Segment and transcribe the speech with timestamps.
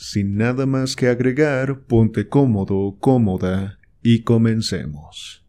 [0.00, 5.44] Sin nada más que agregar, ponte cómodo, cómoda y comencemos.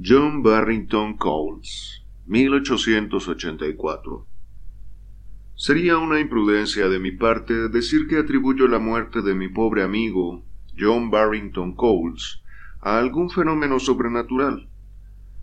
[0.00, 4.28] John Barrington Coles, 1884.
[5.56, 10.44] Sería una imprudencia de mi parte decir que atribuyo la muerte de mi pobre amigo,
[10.78, 12.44] John Barrington Coles,
[12.80, 14.68] a algún fenómeno sobrenatural.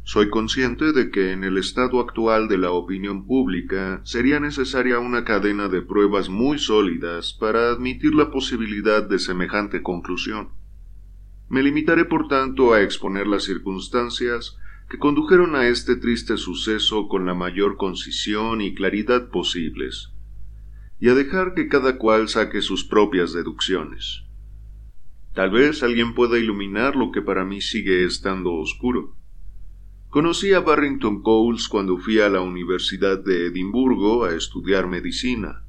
[0.04, 5.24] Soy consciente de que en el estado actual de la opinión pública sería necesaria una
[5.24, 10.50] cadena de pruebas muy sólidas para admitir la posibilidad de semejante conclusión.
[11.48, 14.58] Me limitaré por tanto a exponer las circunstancias
[14.90, 20.12] que condujeron a este triste suceso con la mayor concisión y claridad posibles,
[21.00, 24.24] y a dejar que cada cual saque sus propias deducciones.
[25.34, 29.16] Tal vez alguien pueda iluminar lo que para mí sigue estando oscuro.
[30.10, 35.64] Conocí a Barrington Coles cuando fui a la Universidad de Edimburgo a estudiar medicina.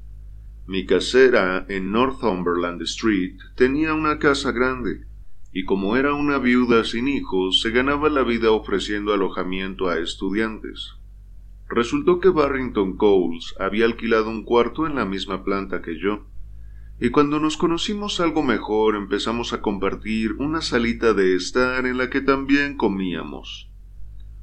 [0.65, 5.05] Mi casera en Northumberland Street tenía una casa grande,
[5.51, 10.95] y como era una viuda sin hijos, se ganaba la vida ofreciendo alojamiento a estudiantes.
[11.69, 16.25] Resultó que Barrington Coles había alquilado un cuarto en la misma planta que yo,
[16.99, 22.09] y cuando nos conocimos algo mejor empezamos a compartir una salita de estar en la
[22.09, 23.70] que también comíamos.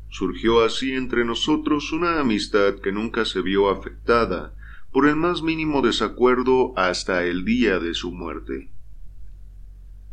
[0.08, 4.54] Surgió así entre nosotros una amistad que nunca se vio afectada
[4.90, 8.70] por el más mínimo desacuerdo hasta el día de su muerte.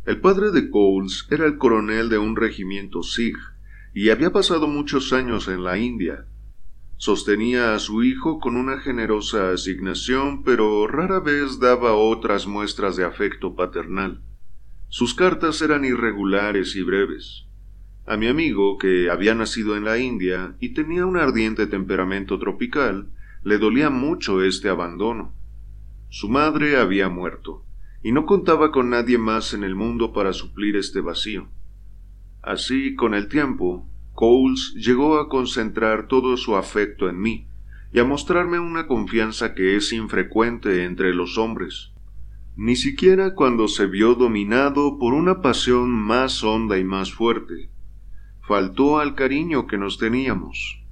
[0.04, 3.38] El padre de Coles era el coronel de un regimiento Sikh
[3.94, 6.26] y había pasado muchos años en la India.
[6.98, 13.04] Sostenía a su hijo con una generosa asignación, pero rara vez daba otras muestras de
[13.04, 14.22] afecto paternal.
[14.88, 17.46] Sus cartas eran irregulares y breves.
[18.08, 23.08] A mi amigo, que había nacido en la India y tenía un ardiente temperamento tropical,
[23.42, 25.34] le dolía mucho este abandono.
[26.08, 27.64] Su madre había muerto,
[28.04, 31.48] y no contaba con nadie más en el mundo para suplir este vacío.
[32.42, 37.48] Así, con el tiempo, Coles llegó a concentrar todo su afecto en mí,
[37.92, 41.90] y a mostrarme una confianza que es infrecuente entre los hombres,
[42.54, 47.68] ni siquiera cuando se vio dominado por una pasión más honda y más fuerte
[48.46, 50.82] faltó al cariño que nos teníamos.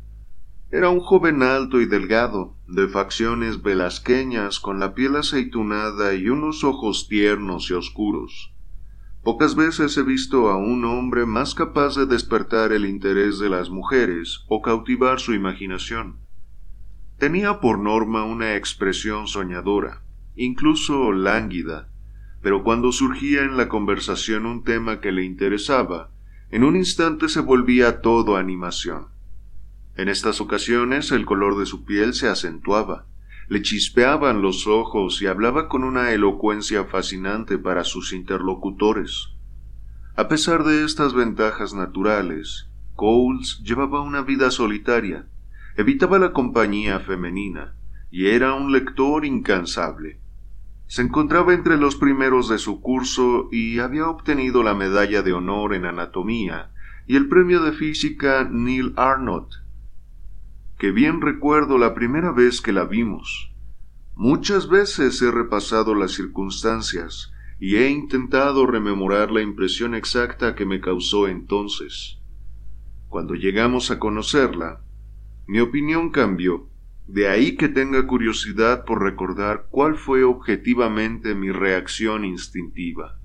[0.73, 6.65] Era un joven alto y delgado, de facciones velasqueñas, con la piel aceitunada y unos
[6.65, 8.53] ojos tiernos y oscuros.
[9.23, 13.71] Pocas veces he visto a un hombre más capaz de despertar el interés de las
[13.71, 16.19] mujeres o cautivar su imaginación.
[17.19, 20.03] Tenía por norma una expresión soñadora,
[20.35, 21.89] incluso lánguida,
[22.43, 26.11] pero cuando surgía en la conversación un tema que le interesaba,
[26.55, 29.09] en un instante se volvía todo animación.
[29.97, 33.07] En estas ocasiones el color de su piel se acentuaba,
[33.49, 39.31] le chispeaban los ojos y hablaba con una elocuencia fascinante para sus interlocutores.
[40.15, 45.27] A pesar de estas ventajas naturales, Coles llevaba una vida solitaria,
[45.77, 47.75] evitaba la compañía femenina
[48.13, 50.21] y era un lector incansable.
[50.87, 55.75] Se encontraba entre los primeros de su curso y había obtenido la medalla de honor
[55.75, 56.71] en anatomía
[57.07, 59.55] y el premio de física Neil Arnott.
[60.79, 63.53] Que bien recuerdo la primera vez que la vimos.
[64.15, 70.81] Muchas veces he repasado las circunstancias y he intentado rememorar la impresión exacta que me
[70.81, 72.19] causó entonces.
[73.09, 74.83] Cuando llegamos a conocerla,
[75.47, 76.69] mi opinión cambió
[77.07, 83.19] de ahí que tenga curiosidad por recordar cuál fue objetivamente mi reacción instintiva.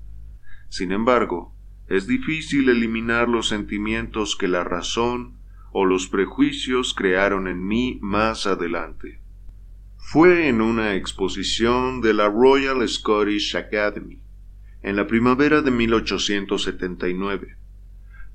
[0.68, 1.54] Sin embargo,
[1.88, 5.38] es difícil eliminar los sentimientos que la razón
[5.72, 9.20] o los prejuicios crearon en mí más adelante.
[9.96, 14.20] Fue en una exposición de la Royal Scottish Academy,
[14.82, 17.56] en la primavera de 1879.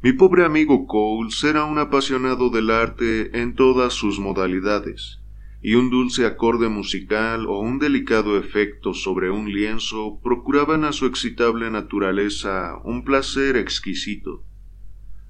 [0.02, 5.20] Mi pobre amigo Coles era un apasionado del arte en todas sus modalidades,
[5.66, 11.08] y un dulce acorde musical o un delicado efecto sobre un lienzo procuraban a su
[11.08, 14.44] excitable naturaleza un placer exquisito.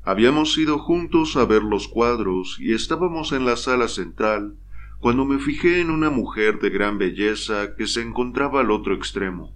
[0.03, 4.57] Habíamos ido juntos a ver los cuadros y estábamos en la sala central
[4.99, 9.55] cuando me fijé en una mujer de gran belleza que se encontraba al otro extremo.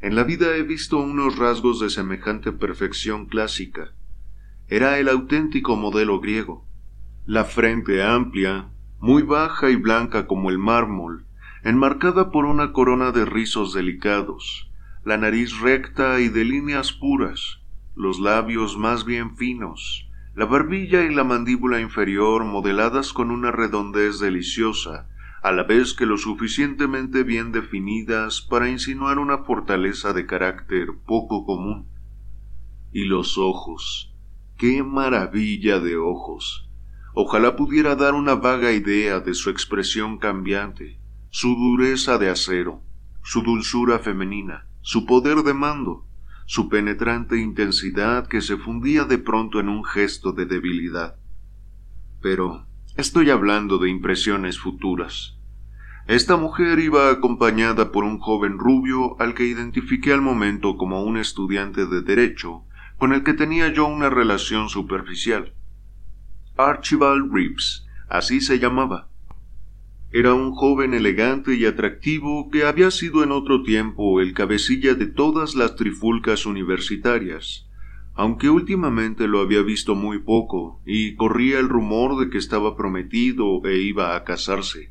[0.00, 3.94] En la vida he visto unos rasgos de semejante perfección clásica.
[4.66, 6.66] Era el auténtico modelo griego.
[7.26, 11.26] La frente amplia, muy baja y blanca como el mármol,
[11.62, 14.70] enmarcada por una corona de rizos delicados,
[15.04, 17.60] la nariz recta y de líneas puras,
[17.94, 24.20] los labios más bien finos, la barbilla y la mandíbula inferior modeladas con una redondez
[24.20, 25.08] deliciosa,
[25.42, 31.44] a la vez que lo suficientemente bien definidas para insinuar una fortaleza de carácter poco
[31.44, 31.88] común.
[32.92, 34.14] Y los ojos.
[34.56, 36.67] ¡Qué maravilla de ojos!
[37.20, 41.00] Ojalá pudiera dar una vaga idea de su expresión cambiante,
[41.30, 42.84] su dureza de acero,
[43.24, 46.06] su dulzura femenina, su poder de mando,
[46.46, 51.16] su penetrante intensidad que se fundía de pronto en un gesto de debilidad.
[52.22, 55.40] Pero estoy hablando de impresiones futuras.
[56.06, 61.16] Esta mujer iba acompañada por un joven rubio al que identifiqué al momento como un
[61.16, 62.62] estudiante de derecho
[62.96, 65.57] con el que tenía yo una relación superficial.
[66.58, 69.08] Archibald Reeves, así se llamaba.
[70.10, 75.06] Era un joven elegante y atractivo que había sido en otro tiempo el cabecilla de
[75.06, 77.68] todas las trifulcas universitarias,
[78.14, 83.64] aunque últimamente lo había visto muy poco y corría el rumor de que estaba prometido
[83.64, 84.90] e iba a casarse.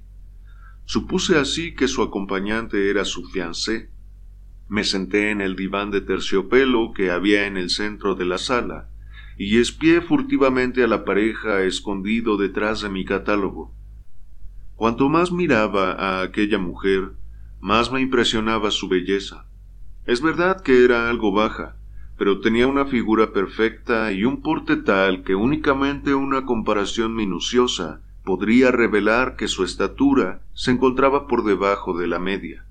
[0.86, 3.90] Supuse así que su acompañante era su fiancé.
[4.70, 8.90] Me senté en el diván de terciopelo que había en el centro de la sala
[9.38, 13.72] y espié furtivamente a la pareja escondido detrás de mi catálogo.
[14.76, 17.14] Cuanto más miraba a aquella mujer,
[17.60, 19.46] más me impresionaba su belleza.
[20.06, 21.78] Es verdad que era algo baja,
[22.18, 28.72] pero tenía una figura perfecta y un porte tal que únicamente una comparación minuciosa podría
[28.72, 32.66] revelar que su estatura se encontraba por debajo de la media.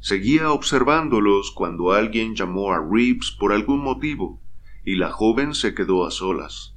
[0.00, 4.39] Seguía observándolos cuando alguien llamó a Reeves por algún motivo,
[4.84, 6.74] y la joven se quedó a solas.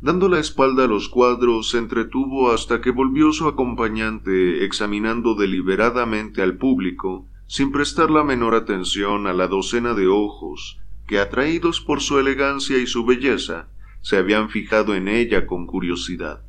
[0.00, 6.42] Dando la espalda a los cuadros, se entretuvo hasta que volvió su acompañante examinando deliberadamente
[6.42, 12.00] al público, sin prestar la menor atención a la docena de ojos que, atraídos por
[12.02, 13.68] su elegancia y su belleza,
[14.02, 16.42] se habían fijado en ella con curiosidad.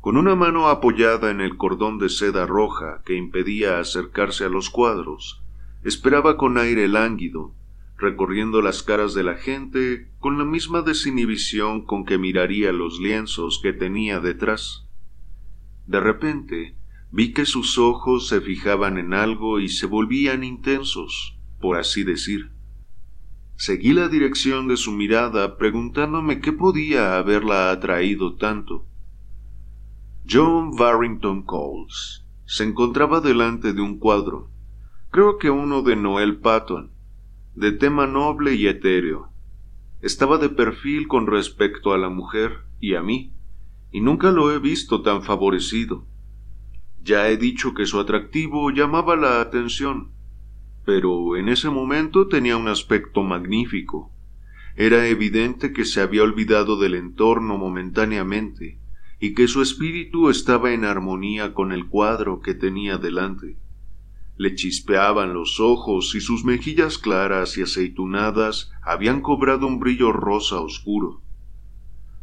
[0.00, 4.70] Con una mano apoyada en el cordón de seda roja que impedía acercarse a los
[4.70, 5.42] cuadros,
[5.82, 7.54] esperaba con aire lánguido
[8.00, 13.60] recorriendo las caras de la gente con la misma desinhibición con que miraría los lienzos
[13.62, 14.86] que tenía detrás.
[15.86, 16.76] De repente
[17.10, 22.52] vi que sus ojos se fijaban en algo y se volvían intensos, por así decir.
[23.56, 28.86] Seguí la dirección de su mirada preguntándome qué podía haberla atraído tanto.
[30.28, 34.50] John Barrington Coles se encontraba delante de un cuadro,
[35.10, 36.90] creo que uno de Noel Patton,
[37.54, 39.32] de tema noble y etéreo.
[40.00, 43.32] Estaba de perfil con respecto a la mujer y a mí,
[43.90, 46.06] y nunca lo he visto tan favorecido.
[47.02, 50.12] Ya he dicho que su atractivo llamaba la atención,
[50.84, 54.12] pero en ese momento tenía un aspecto magnífico.
[54.76, 58.78] Era evidente que se había olvidado del entorno momentáneamente,
[59.18, 63.58] y que su espíritu estaba en armonía con el cuadro que tenía delante
[64.40, 70.60] le chispeaban los ojos y sus mejillas claras y aceitunadas habían cobrado un brillo rosa
[70.60, 71.20] oscuro.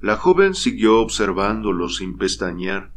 [0.02, 2.92] La joven siguió observándolo sin pestañear,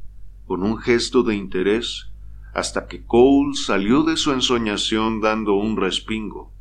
[0.47, 2.11] con un gesto de interés,
[2.55, 6.55] hasta que Cole salió de su ensoñación dando un respingo,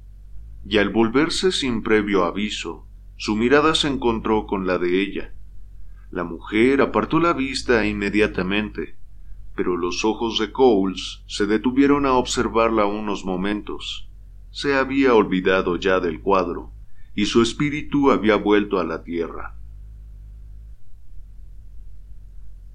[0.65, 2.85] y al volverse sin previo aviso,
[3.15, 5.33] su mirada se encontró con la de ella.
[6.11, 8.98] La mujer apartó la vista inmediatamente,
[9.59, 14.09] pero los ojos de Coles se detuvieron a observarla unos momentos.
[14.51, 16.71] Se había olvidado ya del cuadro,
[17.13, 19.57] y su espíritu había vuelto a la tierra.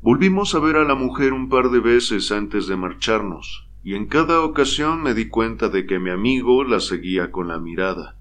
[0.03, 4.05] Volvimos a ver a la mujer un par de veces antes de marcharnos, y en
[4.05, 8.19] cada ocasión me di cuenta de que mi amigo la seguía con la mirada.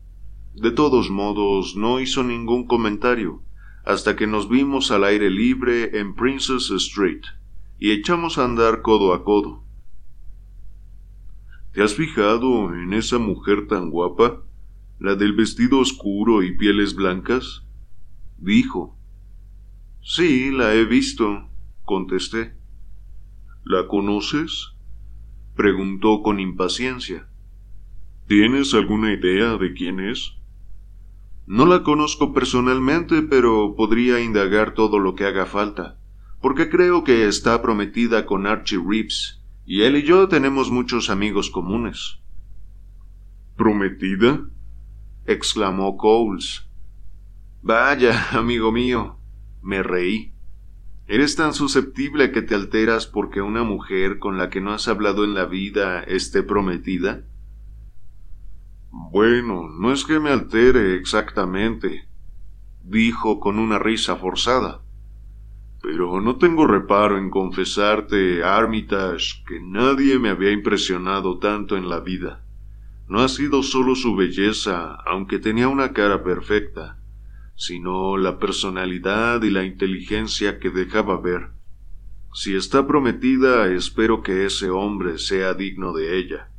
[0.54, 3.42] De todos modos, no hizo ningún comentario,
[3.84, 7.24] hasta que nos vimos al aire libre en Princess Street
[7.84, 9.62] y echamos a andar codo a codo.
[11.74, 14.42] ¿Te has fijado en esa mujer tan guapa?
[15.00, 17.66] La del vestido oscuro y pieles blancas?
[18.38, 18.98] dijo.
[20.02, 21.50] Sí, la he visto,
[21.84, 22.56] contesté.
[23.66, 24.78] ¿La conoces?
[25.54, 27.28] preguntó con impaciencia.
[28.30, 30.38] ¿Tienes alguna idea de quién es?
[31.48, 36.00] No la conozco personalmente, pero podría indagar todo lo que haga falta
[36.44, 41.50] porque creo que está prometida con Archie Reeves, y él y yo tenemos muchos amigos
[41.50, 42.20] comunes.
[43.56, 44.50] ¿Prometida?
[45.26, 46.68] exclamó Coles.
[47.62, 49.22] Vaya, amigo mío,
[49.62, 50.34] me reí.
[51.08, 55.24] ¿Eres tan susceptible que te alteras porque una mujer con la que no has hablado
[55.24, 57.24] en la vida esté prometida?
[58.92, 62.10] Bueno, no es que me altere exactamente,
[62.84, 64.83] dijo con una risa forzada.
[65.84, 72.00] Pero no tengo reparo en confesarte, Armitage, que nadie me había impresionado tanto en la
[72.00, 72.46] vida.
[73.10, 77.02] No ha sido solo su belleza, aunque tenía una cara perfecta,
[77.58, 81.50] sino la personalidad y la inteligencia que dejaba ver.
[82.34, 86.50] Si está prometida, espero que ese hombre sea digno de ella.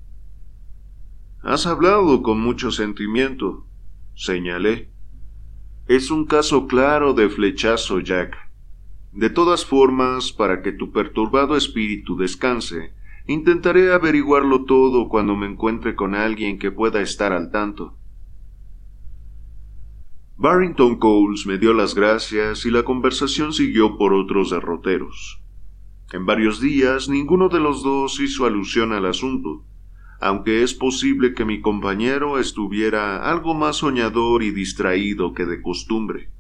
[1.42, 3.66] Has hablado con mucho sentimiento,
[4.14, 4.90] señalé.
[5.88, 8.43] Es un caso claro de flechazo, Jack.
[9.14, 12.94] De todas formas, para que tu perturbado espíritu descanse,
[13.28, 17.96] intentaré averiguarlo todo cuando me encuentre con alguien que pueda estar al tanto.
[20.36, 25.40] Barrington Coles me dio las gracias y la conversación siguió por otros derroteros.
[26.12, 29.64] En varios días ninguno de los dos hizo alusión al asunto,
[30.20, 36.33] aunque es posible que mi compañero estuviera algo más soñador y distraído que de costumbre.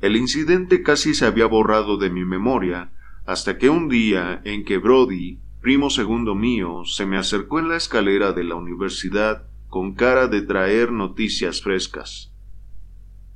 [0.00, 2.92] El incidente casi se había borrado de mi memoria
[3.26, 7.76] hasta que un día en que Brody, primo segundo mío, se me acercó en la
[7.76, 12.32] escalera de la universidad con cara de traer noticias frescas.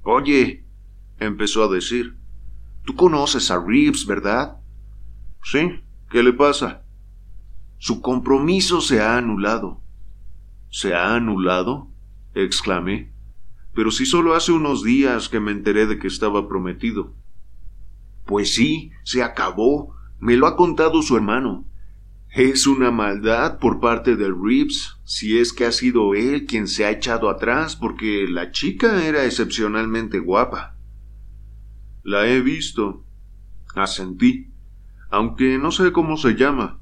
[0.03, 0.65] Oye,
[1.19, 2.17] empezó a decir,
[2.85, 4.57] tú conoces a Reeves, ¿verdad?
[5.45, 6.85] Sí, ¿qué le pasa?
[7.79, 9.81] Su compromiso se ha anulado.
[10.71, 11.89] ¿Se ha anulado?
[12.35, 13.12] exclamé.
[13.75, 17.15] Pero si solo hace unos días que me enteré de que estaba prometido.
[18.27, 19.95] Pues sí, se acabó.
[20.19, 21.65] Me lo ha contado su hermano.
[22.35, 26.87] Es una maldad por parte de Reeves, si es que ha sido él quien se
[26.87, 30.77] ha echado atrás, porque la chica era excepcionalmente guapa.
[32.03, 33.05] La he visto.
[33.75, 34.51] Asentí,
[35.11, 36.81] aunque no sé cómo se llama.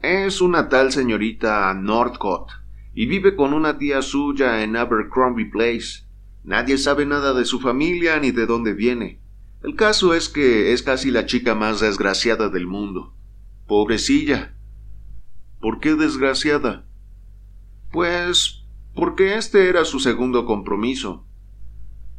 [0.00, 2.50] Es una tal señorita Northcott,
[2.94, 6.04] y vive con una tía suya en Abercrombie Place.
[6.44, 9.20] Nadie sabe nada de su familia ni de dónde viene.
[9.62, 13.14] El caso es que es casi la chica más desgraciada del mundo.
[13.66, 14.56] Pobrecilla.
[15.60, 16.84] ¿Por qué desgraciada?
[17.92, 21.24] Pues porque este era su segundo compromiso.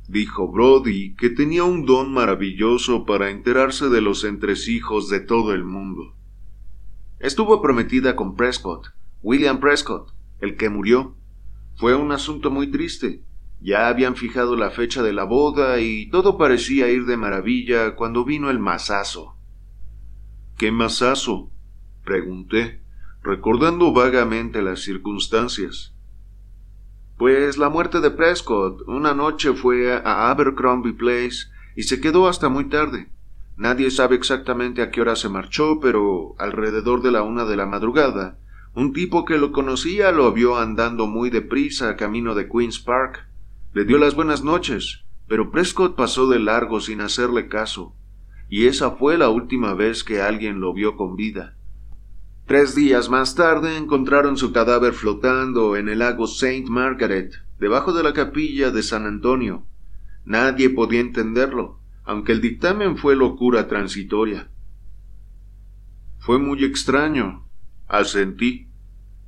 [0.07, 5.63] Dijo Brody que tenía un don maravilloso para enterarse de los entresijos de todo el
[5.63, 6.15] mundo.
[7.19, 8.87] Estuvo prometida con Prescott,
[9.21, 10.13] William Prescott,
[10.43, 11.15] el que murió.
[11.77, 13.23] Fue un asunto muy triste.
[13.61, 18.25] Ya habían fijado la fecha de la boda y todo parecía ir de maravilla cuando
[18.25, 19.37] vino el masazo.
[20.57, 21.49] ¿Qué masazo?
[22.03, 22.81] pregunté,
[23.21, 25.93] recordando vagamente las circunstancias.
[27.17, 28.81] Pues la muerte de Prescott.
[28.85, 31.47] Una noche fue a Abercrombie Place
[31.77, 33.09] y se quedó hasta muy tarde.
[33.55, 37.65] Nadie sabe exactamente a qué hora se marchó, pero alrededor de la una de la
[37.65, 38.39] madrugada,
[38.75, 43.27] un tipo que lo conocía lo vio andando muy deprisa camino de Queen's Park.
[43.73, 47.95] Le dio las buenas noches, pero Prescott pasó de largo sin hacerle caso
[48.53, 51.55] y esa fue la última vez que alguien lo vio con vida.
[52.45, 58.03] Tres días más tarde encontraron su cadáver flotando en el lago Saint Margaret, debajo de
[58.03, 59.65] la capilla de San Antonio.
[60.23, 64.51] Nadie podía entenderlo, aunque el dictamen fue locura transitoria.
[66.19, 67.47] Fue muy extraño,
[67.87, 68.69] asentí.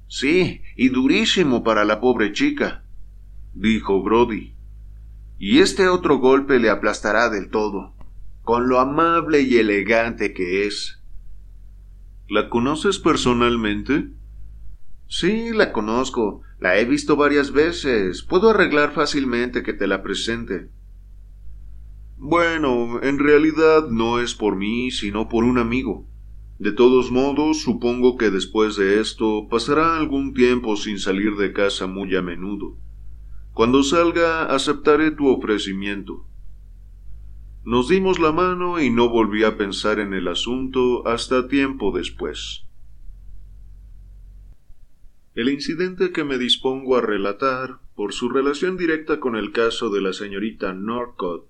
[0.08, 2.84] Sí, y durísimo para la pobre chica,
[3.54, 4.56] dijo Brody.
[5.38, 7.96] Y este otro golpe le aplastará del todo
[8.46, 11.02] con lo amable y elegante que es.
[12.30, 14.12] ¿La conoces personalmente?
[15.08, 16.42] Sí, la conozco.
[16.60, 18.22] La he visto varias veces.
[18.22, 20.70] Puedo arreglar fácilmente que te la presente.
[22.18, 26.08] Bueno, en realidad no es por mí, sino por un amigo.
[26.58, 31.86] De todos modos, supongo que después de esto pasará algún tiempo sin salir de casa
[31.86, 32.78] muy a menudo.
[33.54, 36.26] Cuando salga, aceptaré tu ofrecimiento.
[37.66, 42.64] Nos dimos la mano y no volví a pensar en el asunto hasta tiempo después.
[45.34, 50.00] El incidente que me dispongo a relatar, por su relación directa con el caso de
[50.00, 51.48] la señorita Norcott,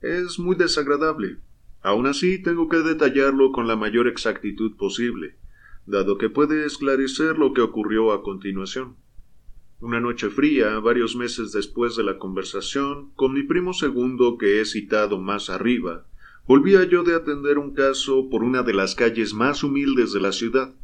[0.00, 1.38] es muy desagradable.
[1.86, 5.36] Aun así tengo que detallarlo con la mayor exactitud posible,
[5.86, 8.96] dado que puede esclarecer lo que ocurrió a continuación.
[9.78, 14.64] Una noche fría, varios meses después de la conversación, con mi primo segundo que he
[14.64, 16.08] citado más arriba,
[16.48, 20.32] volvía yo de atender un caso por una de las calles más humildes de la
[20.32, 20.74] ciudad.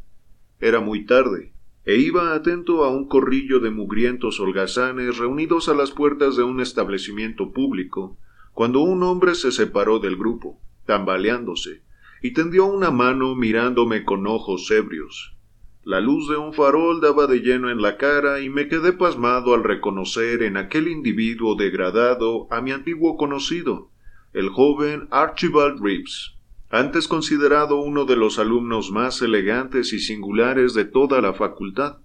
[0.61, 1.51] Era muy tarde,
[1.83, 6.61] e iba atento a un corrillo de mugrientos holgazanes reunidos a las puertas de un
[6.61, 8.17] establecimiento público,
[8.53, 11.81] cuando un hombre se separó del grupo, tambaleándose,
[12.21, 15.35] y tendió una mano mirándome con ojos ebrios.
[15.83, 19.53] La luz de un farol daba de lleno en la cara y me quedé pasmado
[19.53, 23.89] al reconocer en aquel individuo degradado a mi antiguo conocido,
[24.31, 26.37] el joven Archibald Reeves,
[26.69, 31.97] antes considerado uno de los alumnos más elegantes y singulares de toda la facultad.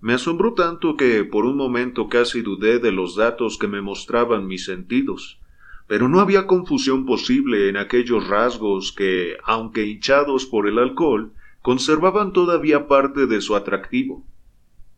[0.00, 4.46] Me asombró tanto que por un momento casi dudé de los datos que me mostraban
[4.46, 5.40] mis sentidos,
[5.88, 12.34] pero no había confusión posible en aquellos rasgos que, aunque hinchados por el alcohol, conservaban
[12.34, 14.26] todavía parte de su atractivo.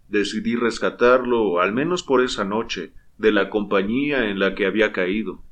[0.09, 5.45] Decidí rescatarlo, al menos por esa noche, de la compañía en la que había caído.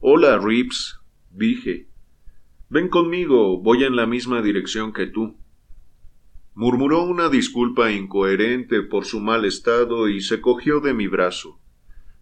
[0.00, 1.00] Hola, Reeves,
[1.30, 1.88] dije.
[2.68, 5.38] Ven conmigo, voy en la misma dirección que tú.
[6.54, 11.58] Murmuró una disculpa incoherente por su mal estado y se cogió de mi brazo.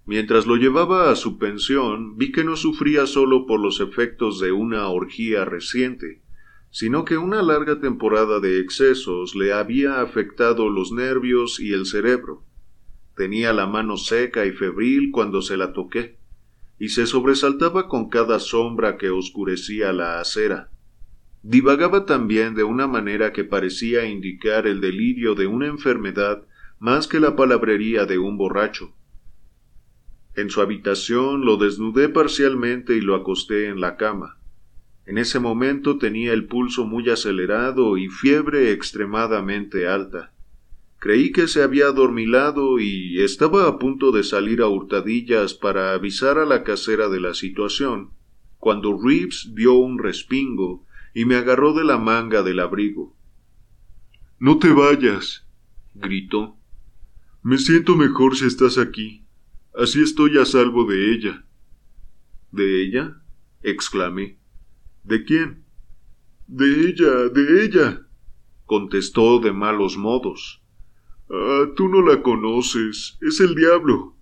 [0.08, 4.52] Mientras lo llevaba a su pensión, vi que no sufría solo por los efectos de
[4.52, 6.22] una orgía reciente,
[6.70, 12.42] sino que una larga temporada de excesos le había afectado los nervios y el cerebro.
[13.16, 16.16] Tenía la mano seca y febril cuando se la toqué,
[16.78, 20.70] y se sobresaltaba con cada sombra que oscurecía la acera.
[21.42, 26.46] Divagaba también de una manera que parecía indicar el delirio de una enfermedad
[26.78, 28.94] más que la palabrería de un borracho.
[30.38, 34.38] En su habitación lo desnudé parcialmente y lo acosté en la cama.
[35.04, 40.32] En ese momento tenía el pulso muy acelerado y fiebre extremadamente alta.
[41.00, 46.38] Creí que se había adormilado y estaba a punto de salir a hurtadillas para avisar
[46.38, 48.10] a la casera de la situación,
[48.58, 53.12] cuando Reeves dio un respingo y me agarró de la manga del abrigo.
[54.38, 55.44] No te vayas,
[55.96, 56.54] gritó.
[57.42, 59.24] Me siento mejor si estás aquí.
[59.78, 61.44] Así estoy a salvo de ella.
[62.50, 63.22] ¿De ella?
[63.62, 64.36] exclamé.
[65.04, 65.62] ¿De quién?
[66.48, 68.02] De ella, de ella,
[68.66, 70.64] contestó de malos modos.
[71.30, 74.16] Ah, tú no la conoces, es el diablo.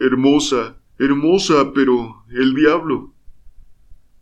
[0.00, 3.14] Hermosa, hermosa, pero el diablo.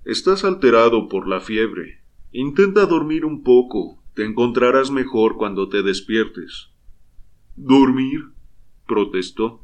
[0.05, 2.03] Estás alterado por la fiebre.
[2.31, 6.69] Intenta dormir un poco, te encontrarás mejor cuando te despiertes.
[7.57, 8.33] ¿Dormir?
[8.87, 9.64] protestó.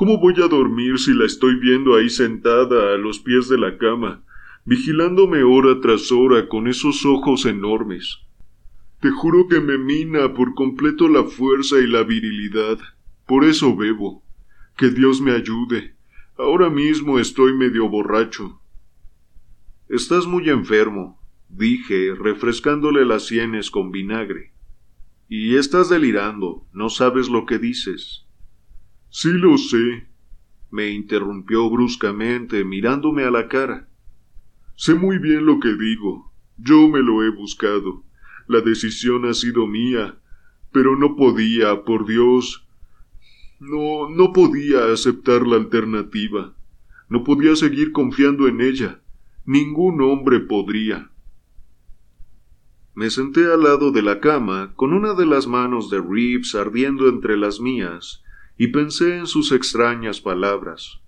[0.00, 3.76] ¿Cómo voy a dormir si la estoy viendo ahí sentada a los pies de la
[3.76, 4.24] cama,
[4.64, 8.18] vigilándome hora tras hora con esos ojos enormes.
[9.00, 12.78] Te juro que me mina por completo la fuerza y la virilidad.
[13.26, 14.24] Por eso bebo.
[14.78, 15.96] Que Dios me ayude.
[16.38, 18.58] Ahora mismo estoy medio borracho.
[19.90, 24.54] Estás muy enfermo, dije, refrescándole las sienes con vinagre.
[25.28, 28.24] Y estás delirando, no sabes lo que dices.
[29.10, 30.06] Sí lo sé,
[30.70, 33.88] me interrumpió bruscamente, mirándome a la cara.
[34.76, 36.32] Sé muy bien lo que digo.
[36.56, 38.04] Yo me lo he buscado.
[38.46, 40.16] La decisión ha sido mía.
[40.72, 42.66] Pero no podía, por Dios.
[43.58, 46.54] No, no podía aceptar la alternativa.
[47.08, 49.00] No podía seguir confiando en ella.
[49.44, 51.10] Ningún hombre podría.
[52.94, 57.08] Me senté al lado de la cama, con una de las manos de Reeves ardiendo
[57.08, 58.22] entre las mías,
[58.60, 61.00] y pensé en sus extrañas palabras.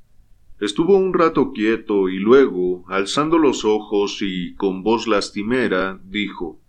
[0.59, 6.63] Estuvo un rato quieto y luego, alzando los ojos y con voz lastimera, dijo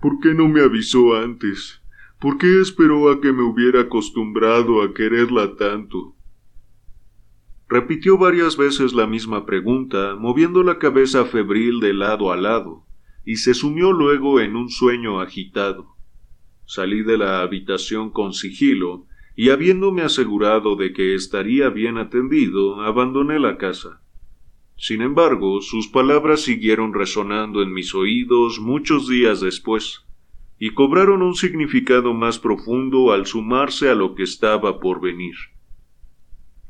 [0.00, 1.82] ¿Por qué no me avisó antes?
[2.18, 6.16] ¿Por qué esperó a que me hubiera acostumbrado a quererla tanto?
[7.68, 12.86] Repitió varias veces la misma pregunta, moviendo la cabeza febril de lado a lado,
[13.26, 15.94] y se sumió luego en un sueño agitado.
[16.64, 23.38] Salí de la habitación con sigilo, y habiéndome asegurado de que estaría bien atendido, abandoné
[23.38, 24.00] la casa.
[24.76, 30.04] Sin embargo, sus palabras siguieron resonando en mis oídos muchos días después,
[30.58, 35.34] y cobraron un significado más profundo al sumarse a lo que estaba por venir.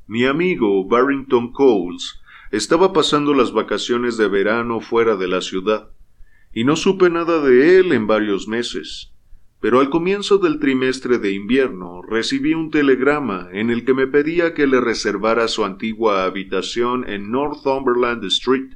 [0.07, 5.91] Mi amigo Barrington Coles estaba pasando las vacaciones de verano fuera de la ciudad,
[6.53, 9.14] y no supe nada de él en varios meses,
[9.65, 14.53] pero al comienzo del trimestre de invierno recibí un telegrama en el que me pedía
[14.53, 18.75] que le reservara su antigua habitación en Northumberland Street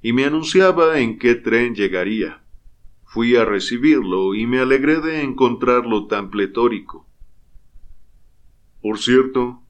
[0.00, 2.42] y me anunciaba en qué tren llegaría.
[3.04, 7.06] Fui a recibirlo y me alegré de encontrarlo tan pletórico.
[8.80, 9.60] Por cierto,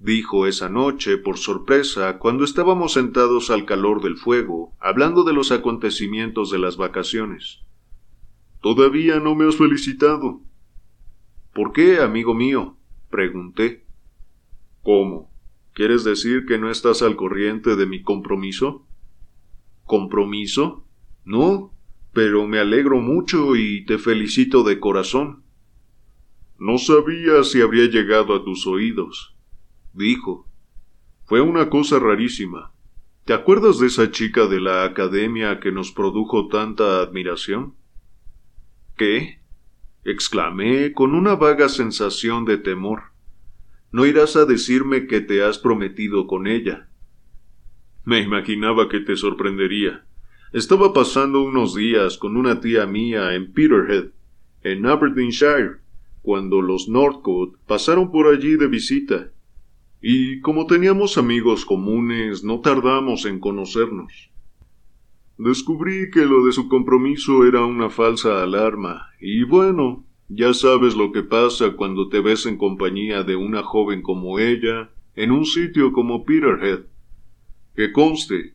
[0.00, 5.52] dijo esa noche por sorpresa cuando estábamos sentados al calor del fuego, hablando de los
[5.52, 7.62] acontecimientos de las vacaciones.
[8.62, 10.40] Todavía no me has felicitado.
[11.52, 12.78] ¿Por qué, amigo mío?
[13.10, 13.84] pregunté.
[14.82, 15.32] ¿Cómo?
[15.74, 18.86] ¿Quieres decir que no estás al corriente de mi compromiso?
[19.84, 20.86] ¿Compromiso?
[21.24, 21.74] No,
[22.12, 25.42] pero me alegro mucho y te felicito de corazón.
[26.56, 29.34] No sabía si habría llegado a tus oídos,
[29.92, 30.46] dijo.
[31.24, 32.72] Fue una cosa rarísima.
[33.24, 37.74] ¿Te acuerdas de esa chica de la academia que nos produjo tanta admiración?
[38.96, 39.40] ¿Qué?
[40.04, 43.02] exclamé con una vaga sensación de temor.
[43.92, 46.88] No irás a decirme que te has prometido con ella.
[48.04, 50.04] Me imaginaba que te sorprendería.
[50.52, 54.10] Estaba pasando unos días con una tía mía en Peterhead,
[54.62, 55.78] en Aberdeenshire,
[56.20, 59.30] cuando los Northcote pasaron por allí de visita.
[60.00, 64.31] Y como teníamos amigos comunes, no tardamos en conocernos.
[65.38, 71.12] Descubrí que lo de su compromiso era una falsa alarma, y bueno, ya sabes lo
[71.12, 75.92] que pasa cuando te ves en compañía de una joven como ella, en un sitio
[75.92, 76.84] como Peterhead.
[77.74, 78.54] Que conste,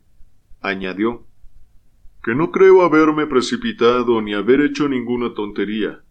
[0.62, 1.26] añadió,
[2.24, 6.02] que no creo haberme precipitado ni haber hecho ninguna tontería.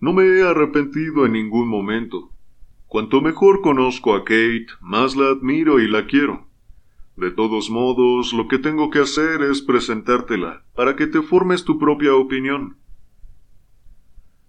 [0.00, 2.30] No me he arrepentido en ningún momento.
[2.86, 6.46] Cuanto mejor conozco a Kate, más la admiro y la quiero.
[7.16, 11.78] De todos modos, lo que tengo que hacer es presentártela, para que te formes tu
[11.78, 12.76] propia opinión.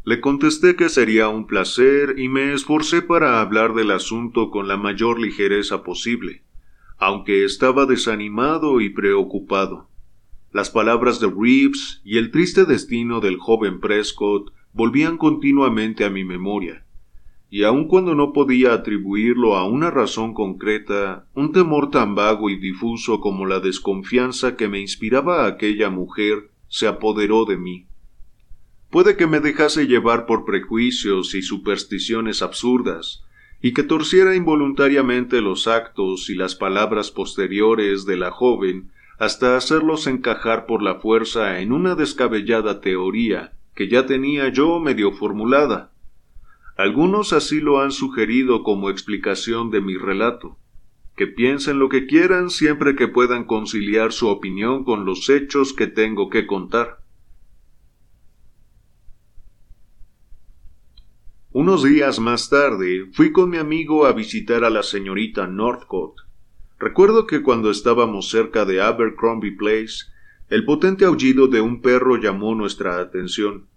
[0.04, 4.78] Le contesté que sería un placer y me esforcé para hablar del asunto con la
[4.78, 6.43] mayor ligereza posible,
[6.97, 9.89] aunque estaba desanimado y preocupado.
[10.51, 16.23] Las palabras de Reeves y el triste destino del joven Prescott volvían continuamente a mi
[16.23, 16.85] memoria,
[17.49, 22.58] y aun cuando no podía atribuirlo a una razón concreta, un temor tan vago y
[22.58, 27.88] difuso como la desconfianza que me inspiraba aquella mujer se apoderó de mí.
[28.89, 33.23] Puede que me dejase llevar por prejuicios y supersticiones absurdas,
[33.62, 40.08] y que torciera involuntariamente los actos y las palabras posteriores de la joven hasta hacerlos
[40.08, 45.91] encajar por la fuerza en una descabellada teoría que ya tenía yo medio formulada.
[46.76, 50.58] Algunos así lo han sugerido como explicación de mi relato.
[51.16, 55.88] Que piensen lo que quieran siempre que puedan conciliar su opinión con los hechos que
[55.88, 57.00] tengo que contar.
[61.54, 66.24] Unos días más tarde fui con mi amigo a visitar a la señorita Northcote.
[66.78, 70.08] Recuerdo que cuando estábamos cerca de Abercrombie Place,
[70.50, 73.70] el potente aullido de un perro llamó nuestra atención,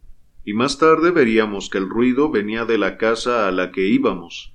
[0.44, 4.54] y más tarde veríamos que el ruido venía de la casa a la que íbamos.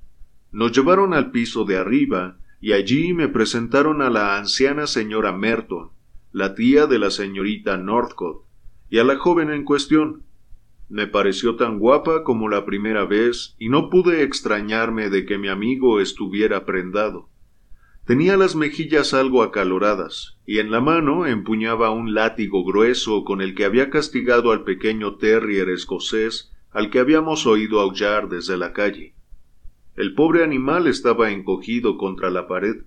[0.51, 5.89] Nos llevaron al piso de arriba, y allí me presentaron a la anciana señora Merton,
[6.31, 8.47] la tía de la señorita Northcote,
[8.89, 10.23] y a la joven en cuestión.
[10.89, 15.47] Me pareció tan guapa como la primera vez, y no pude extrañarme de que mi
[15.47, 17.29] amigo estuviera prendado.
[18.05, 23.55] Tenía las mejillas algo acaloradas, y en la mano empuñaba un látigo grueso con el
[23.55, 29.13] que había castigado al pequeño terrier escocés al que habíamos oído aullar desde la calle.
[29.95, 32.83] El pobre animal estaba encogido contra la pared,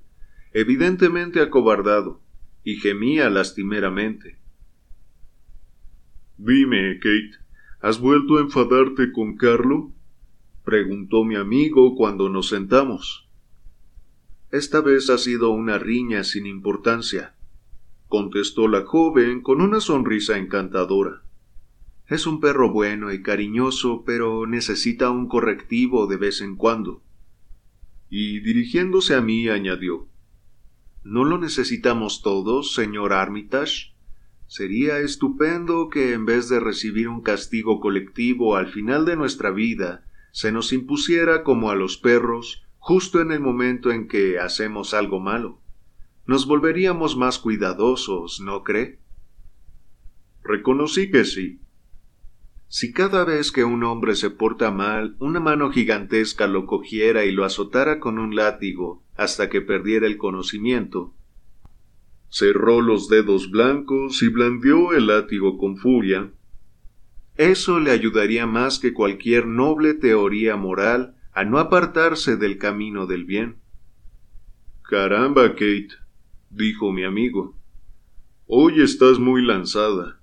[0.53, 2.21] evidentemente acobardado,
[2.63, 4.39] y gemía lastimeramente.
[6.37, 7.39] Dime, Kate,
[7.81, 9.93] ¿has vuelto a enfadarte con Carlo?
[10.65, 13.26] preguntó mi amigo cuando nos sentamos.
[14.53, 17.35] Esta vez ha sido una riña sin importancia,
[18.07, 21.23] contestó la joven con una sonrisa encantadora.
[22.07, 27.03] Es un perro bueno y cariñoso, pero necesita un correctivo de vez en cuando.
[28.09, 30.09] Y dirigiéndose a mí añadió
[31.03, 33.95] ¿No lo necesitamos todos, señor Armitage?
[34.47, 40.05] Sería estupendo que en vez de recibir un castigo colectivo al final de nuestra vida,
[40.31, 45.19] se nos impusiera como a los perros justo en el momento en que hacemos algo
[45.19, 45.61] malo.
[46.25, 49.01] Nos volveríamos más cuidadosos, ¿no cree?
[50.45, 51.59] Reconocí que sí.
[52.69, 57.33] Si cada vez que un hombre se porta mal, una mano gigantesca lo cogiera y
[57.33, 61.13] lo azotara con un látigo hasta que perdiera el conocimiento,
[62.29, 66.31] cerró los dedos blancos y blandió el látigo con furia,
[67.35, 73.27] eso le ayudaría más que cualquier noble teoría moral a no apartarse del camino del
[73.27, 73.61] bien.
[74.81, 75.91] Caramba, Kate,
[76.49, 77.59] dijo mi amigo.
[78.47, 80.19] Hoy estás muy lanzada.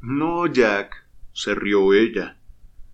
[0.00, 2.40] No, Jack, se rió ella.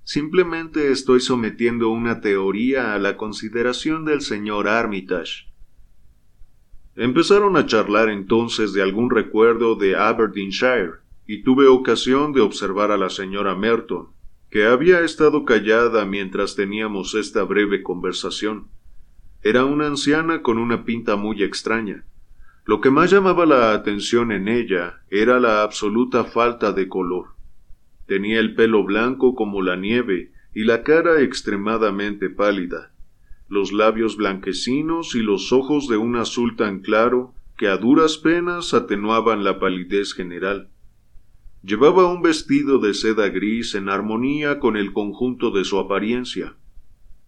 [0.05, 5.51] Simplemente estoy sometiendo una teoría a la consideración del señor Armitage.
[6.95, 12.99] Empezaron a charlar entonces de algún recuerdo de Aberdeenshire, y tuve ocasión de observar a
[12.99, 14.09] la señora Merton,
[14.51, 18.69] que había estado callada mientras teníamos esta breve conversación.
[19.43, 22.05] Era una anciana con una pinta muy extraña.
[22.65, 27.29] Lo que más llamaba la atención en ella era la absoluta falta de color.
[28.07, 32.93] Tenía el pelo blanco como la nieve y la cara extremadamente pálida,
[33.49, 38.75] los labios blanquecinos y los ojos de un azul tan claro que a duras penas
[38.75, 40.71] atenuaban la palidez general.
[41.63, 46.57] Llevaba un vestido de seda gris en armonía con el conjunto de su apariencia.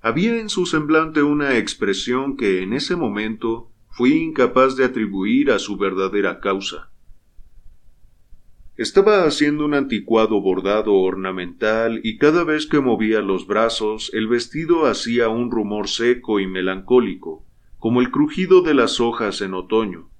[0.00, 5.58] Había en su semblante una expresión que en ese momento fui incapaz de atribuir a
[5.58, 6.90] su verdadera causa.
[8.74, 14.86] Estaba haciendo un anticuado bordado ornamental y cada vez que movía los brazos el vestido
[14.86, 17.44] hacía un rumor seco y melancólico,
[17.78, 20.11] como el crujido de las hojas en otoño.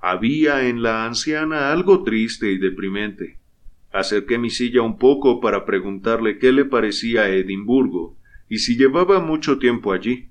[0.00, 3.38] Había en la anciana algo triste y deprimente.
[3.90, 8.16] Acerqué mi silla un poco para preguntarle qué le parecía a Edimburgo
[8.48, 10.30] y si llevaba mucho tiempo allí.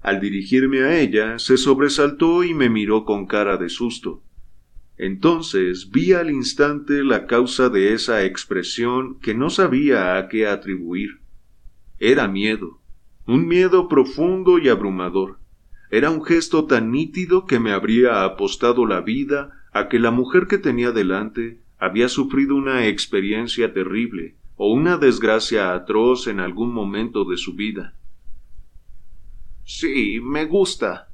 [0.00, 4.22] Al dirigirme a ella, se sobresaltó y me miró con cara de susto.
[4.96, 11.20] Entonces vi al instante la causa de esa expresión que no sabía a qué atribuir.
[11.98, 12.80] Era miedo,
[13.26, 15.38] un miedo profundo y abrumador.
[15.94, 20.48] Era un gesto tan nítido que me habría apostado la vida a que la mujer
[20.48, 27.24] que tenía delante había sufrido una experiencia terrible o una desgracia atroz en algún momento
[27.24, 27.94] de su vida.
[29.62, 31.10] Sí, me gusta,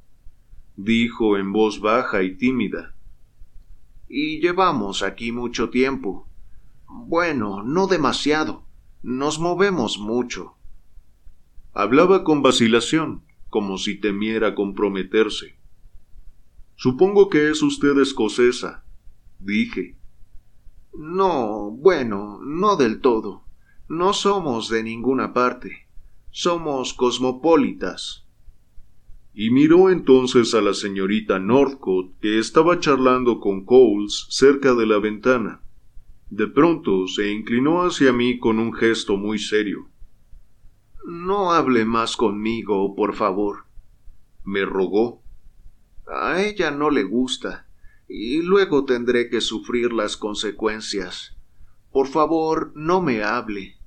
[0.75, 2.95] dijo en voz baja y tímida.
[4.09, 6.27] Y llevamos aquí mucho tiempo.
[6.87, 8.63] Bueno, no demasiado.
[9.03, 10.55] Nos movemos mucho.
[11.71, 15.59] Hablaba con vacilación, como si temiera comprometerse.
[16.75, 18.85] Supongo que es usted escocesa,
[19.39, 19.97] dije.
[20.97, 23.43] No, bueno, no del todo.
[23.89, 25.89] No somos de ninguna parte.
[26.29, 28.25] Somos cosmopolitas.
[29.33, 34.99] Y miró entonces a la señorita Northcott, que estaba charlando con Coles cerca de la
[34.99, 35.61] ventana.
[36.29, 39.90] De pronto se inclinó hacia mí con un gesto muy serio.
[41.05, 43.65] No hable más conmigo, por favor.
[44.43, 45.21] me rogó.
[46.07, 47.67] A ella no le gusta,
[48.07, 51.37] y luego tendré que sufrir las consecuencias.
[51.91, 53.77] Por favor, no me hable.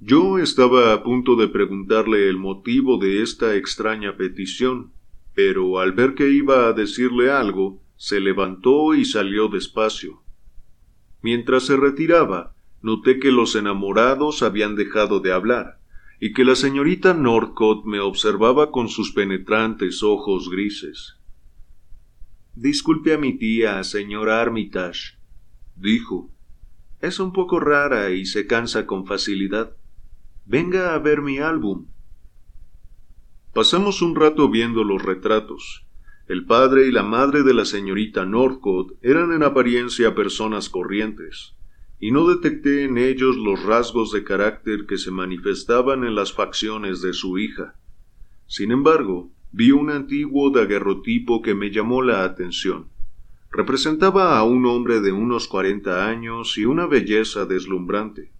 [0.00, 4.92] Yo estaba a punto de preguntarle el motivo de esta extraña petición,
[5.34, 10.22] pero al ver que iba a decirle algo, se levantó y salió despacio.
[11.22, 15.80] Mientras se retiraba, noté que los enamorados habían dejado de hablar,
[16.18, 21.16] y que la señorita Northcott me observaba con sus penetrantes ojos grises.
[22.54, 25.18] Disculpe a mi tía, señora Armitage,
[25.76, 26.30] dijo.
[27.00, 29.74] Es un poco rara y se cansa con facilidad.
[30.44, 31.86] Venga a ver mi álbum.
[33.54, 35.86] Pasamos un rato viendo los retratos.
[36.28, 41.54] El padre y la madre de la señorita Northcott eran en apariencia personas corrientes
[42.02, 47.02] y no detecté en ellos los rasgos de carácter que se manifestaban en las facciones
[47.02, 47.74] de su hija.
[48.46, 52.88] Sin embargo, vi un antiguo daguerrotipo que me llamó la atención.
[53.52, 58.32] Representaba a un hombre de unos cuarenta años y una belleza deslumbrante.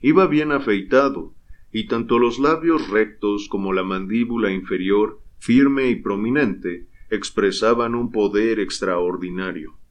[0.00, 1.34] Iba bien afeitado,
[1.70, 8.58] y tanto los labios rectos como la mandíbula inferior, firme y prominente, expresaban un poder
[8.58, 9.81] extraordinario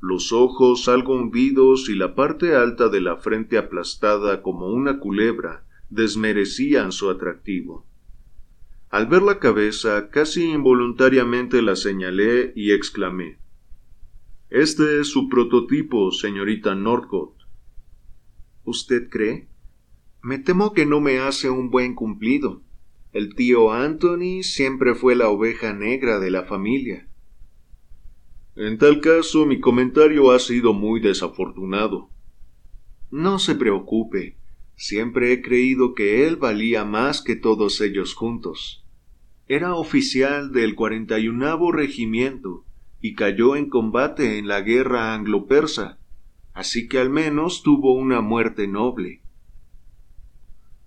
[0.00, 5.64] los ojos algo hundidos y la parte alta de la frente aplastada como una culebra
[5.90, 7.86] desmerecían su atractivo.
[8.90, 13.38] Al ver la cabeza casi involuntariamente la señalé y exclamé
[14.50, 17.34] Este es su prototipo, señorita Norcott.
[18.64, 19.48] ¿Usted cree?
[20.22, 22.62] Me temo que no me hace un buen cumplido.
[23.12, 27.08] El tío Anthony siempre fue la oveja negra de la familia.
[28.56, 32.08] En tal caso, mi comentario ha sido muy desafortunado.
[33.10, 34.38] No se preocupe.
[34.76, 38.82] Siempre he creído que él valía más que todos ellos juntos.
[39.46, 42.64] Era oficial del 41 regimiento
[43.02, 45.98] y cayó en combate en la guerra anglo-persa,
[46.54, 49.20] así que al menos tuvo una muerte noble.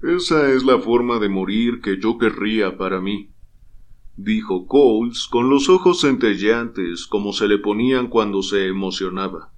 [0.02, 3.30] Esa es la forma de morir que yo querría para mí
[4.24, 9.54] dijo Coles con los ojos centelleantes como se le ponían cuando se emocionaba.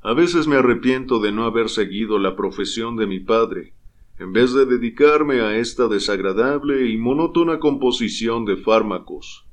[0.00, 3.74] A veces me arrepiento de no haber seguido la profesión de mi padre,
[4.18, 9.46] en vez de dedicarme a esta desagradable y monótona composición de fármacos.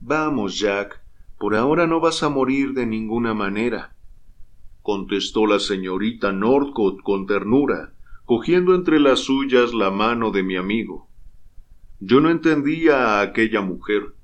[0.00, 1.02] Vamos, Jack,
[1.38, 3.94] por ahora no vas a morir de ninguna manera.
[4.80, 11.08] contestó la señorita Northcott con ternura, cogiendo entre las suyas la mano de mi amigo.
[12.06, 14.14] Yo no entendía a aquella mujer.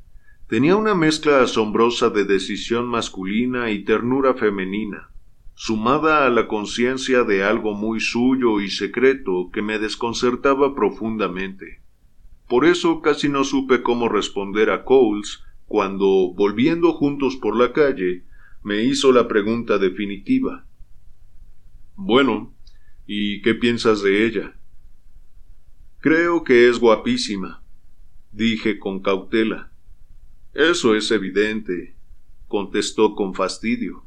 [0.49, 5.11] Tenía una mezcla asombrosa de decisión masculina y ternura femenina,
[5.55, 11.81] sumada a la conciencia de algo muy suyo y secreto que me desconcertaba profundamente.
[12.51, 18.25] Por eso casi no supe cómo responder a Coles cuando, volviendo juntos por la calle,
[18.63, 20.67] me hizo la pregunta definitiva.
[21.97, 22.53] Bueno,
[23.07, 24.55] ¿y qué piensas de ella?
[26.01, 27.60] Creo que es guapísima,
[28.33, 29.73] dije con cautela.
[30.55, 31.95] Eso es evidente,
[32.49, 34.05] contestó con fastidio.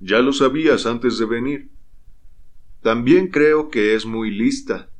[0.00, 1.70] Ya lo sabías antes de venir.
[2.82, 4.90] También creo que es muy lista,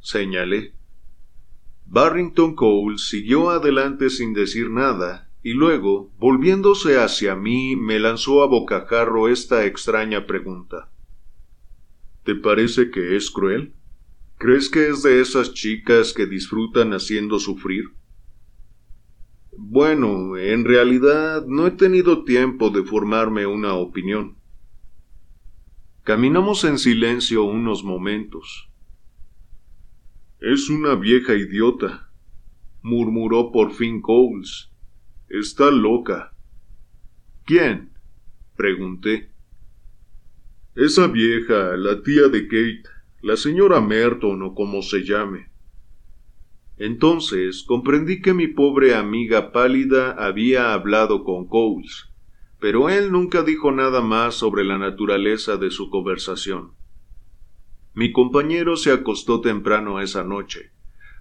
[0.00, 0.74] señalé.
[1.86, 8.46] Barrington Cole siguió adelante sin decir nada, y luego, volviéndose hacia mí, me lanzó a
[8.46, 10.90] bocajarro esta extraña pregunta.
[12.24, 13.72] ¿Te parece que es cruel?
[14.36, 17.97] ¿Crees que es de esas chicas que disfrutan haciendo sufrir?
[19.60, 24.38] Bueno, en realidad no he tenido tiempo de formarme una opinión.
[26.04, 28.70] Caminamos en silencio unos momentos.
[30.38, 32.08] Es una vieja idiota,
[32.82, 34.70] murmuró por fin Coles.
[35.28, 36.36] Está loca.
[37.44, 37.90] ¿Quién?
[38.56, 39.32] pregunté.
[40.76, 42.84] Esa vieja, la tía de Kate,
[43.22, 45.47] la señora Merton o como se llame.
[46.78, 52.08] Entonces comprendí que mi pobre amiga pálida había hablado con Coles,
[52.60, 56.72] pero él nunca dijo nada más sobre la naturaleza de su conversación.
[57.94, 60.70] Mi compañero se acostó temprano esa noche,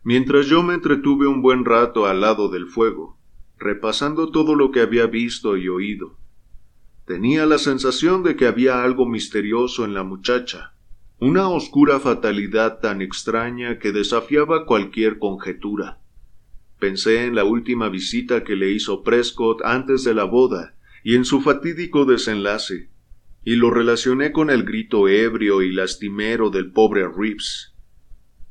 [0.03, 3.17] mientras yo me entretuve un buen rato al lado del fuego,
[3.57, 6.19] repasando todo lo que había visto y oído.
[7.05, 10.73] Tenía la sensación de que había algo misterioso en la muchacha,
[11.19, 15.99] una oscura fatalidad tan extraña que desafiaba cualquier conjetura.
[16.79, 21.25] Pensé en la última visita que le hizo Prescott antes de la boda y en
[21.25, 22.91] su fatídico desenlace,
[23.43, 27.73] y lo relacioné con el grito ebrio y lastimero del pobre Reeves.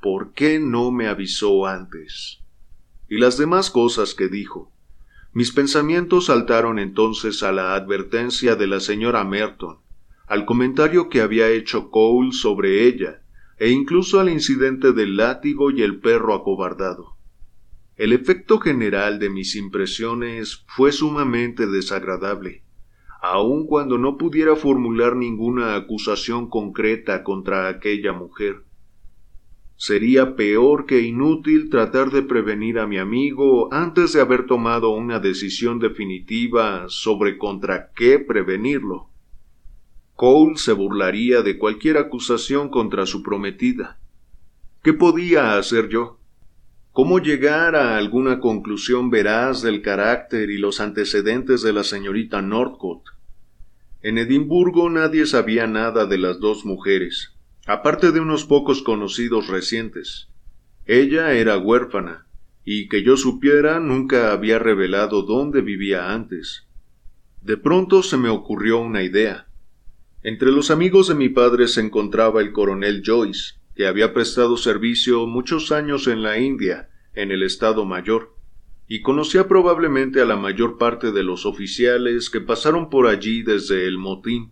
[0.00, 2.40] ¿Por qué no me avisó antes?
[3.08, 4.72] Y las demás cosas que dijo.
[5.32, 9.78] Mis pensamientos saltaron entonces a la advertencia de la señora Merton,
[10.26, 13.22] al comentario que había hecho Cole sobre ella,
[13.58, 17.16] e incluso al incidente del látigo y el perro acobardado.
[17.96, 22.62] El efecto general de mis impresiones fue sumamente desagradable,
[23.22, 28.64] aun cuando no pudiera formular ninguna acusación concreta contra aquella mujer.
[29.76, 35.18] Sería peor que inútil tratar de prevenir a mi amigo antes de haber tomado una
[35.18, 39.10] decisión definitiva sobre contra qué prevenirlo.
[40.16, 43.98] Cole se burlaría de cualquier acusación contra su prometida.
[44.82, 46.18] ¿Qué podía hacer yo?
[46.92, 53.02] ¿Cómo llegar a alguna conclusión veraz del carácter y los antecedentes de la señorita Northcott?
[54.00, 57.34] En Edimburgo nadie sabía nada de las dos mujeres,
[57.66, 60.28] aparte de unos pocos conocidos recientes.
[60.86, 62.26] Ella era huérfana,
[62.64, 66.66] y que yo supiera nunca había revelado dónde vivía antes.
[67.42, 69.45] De pronto se me ocurrió una idea.
[70.26, 75.24] Entre los amigos de mi padre se encontraba el coronel Joyce, que había prestado servicio
[75.28, 78.34] muchos años en la India, en el Estado Mayor,
[78.88, 83.86] y conocía probablemente a la mayor parte de los oficiales que pasaron por allí desde
[83.86, 84.50] el motín.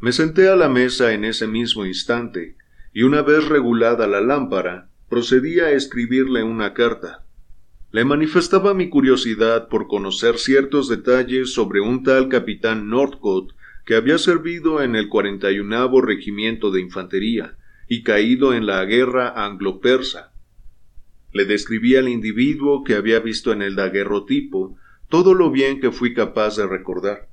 [0.00, 2.56] Me senté a la mesa en ese mismo instante,
[2.92, 7.24] y una vez regulada la lámpara, procedí a escribirle una carta.
[7.92, 13.55] Le manifestaba mi curiosidad por conocer ciertos detalles sobre un tal capitán Northcott
[13.86, 17.56] que había servido en el 41 Regimiento de Infantería
[17.88, 20.32] y caído en la guerra anglo-persa.
[21.32, 24.76] Le describí al individuo que había visto en el daguerrotipo
[25.08, 27.28] todo lo bien que fui capaz de recordar.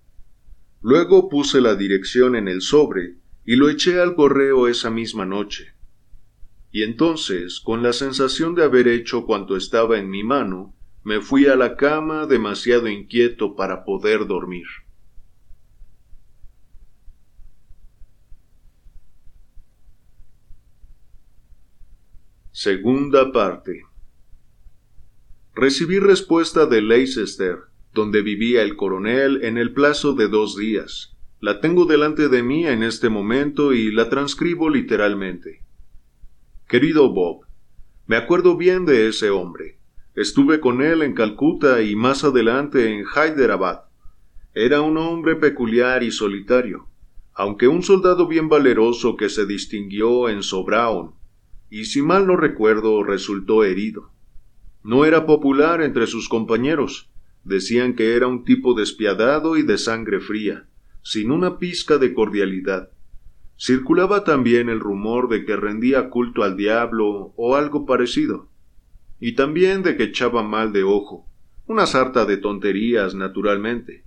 [0.80, 3.15] Luego puse la dirección en el sobre
[3.45, 5.73] y lo eché al correo esa misma noche.
[6.71, 11.47] Y entonces, con la sensación de haber hecho cuanto estaba en mi mano, me fui
[11.47, 14.67] a la cama demasiado inquieto para poder dormir.
[22.55, 23.81] Segunda parte.
[25.55, 27.57] Recibí respuesta de Leicester,
[27.95, 31.17] donde vivía el coronel en el plazo de dos días.
[31.39, 35.63] La tengo delante de mí en este momento y la transcribo literalmente.
[36.67, 37.47] Querido Bob,
[38.05, 39.79] me acuerdo bien de ese hombre.
[40.13, 43.85] Estuve con él en Calcuta y más adelante en Hyderabad.
[44.53, 46.87] Era un hombre peculiar y solitario.
[47.33, 51.15] aunque un soldado bien valeroso que se distinguió en Sobraon,
[51.74, 54.11] y si mal no recuerdo resultó herido.
[54.84, 57.09] No era popular entre sus compañeros,
[57.43, 60.67] decían que era un tipo despiadado y de sangre fría,
[61.01, 62.91] sin una pizca de cordialidad.
[63.57, 68.49] Circulaba también el rumor de que rendía culto al diablo o algo parecido,
[69.19, 71.28] y también de que echaba mal de ojo,
[71.65, 74.03] una sarta de tonterías, naturalmente.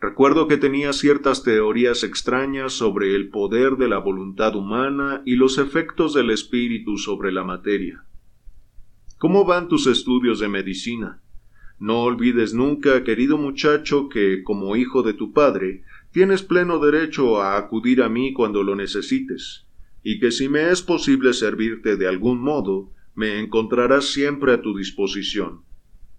[0.00, 5.56] Recuerdo que tenía ciertas teorías extrañas sobre el poder de la voluntad humana y los
[5.56, 8.04] efectos del espíritu sobre la materia.
[9.18, 11.22] ¿Cómo van tus estudios de medicina?
[11.78, 17.56] No olvides nunca, querido muchacho, que, como hijo de tu padre, tienes pleno derecho a
[17.56, 19.66] acudir a mí cuando lo necesites,
[20.02, 24.76] y que si me es posible servirte de algún modo, me encontrarás siempre a tu
[24.76, 25.62] disposición.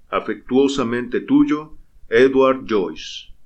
[0.09, 1.77] Afectuosamente tuyo,
[2.09, 3.36] Edward Joyce.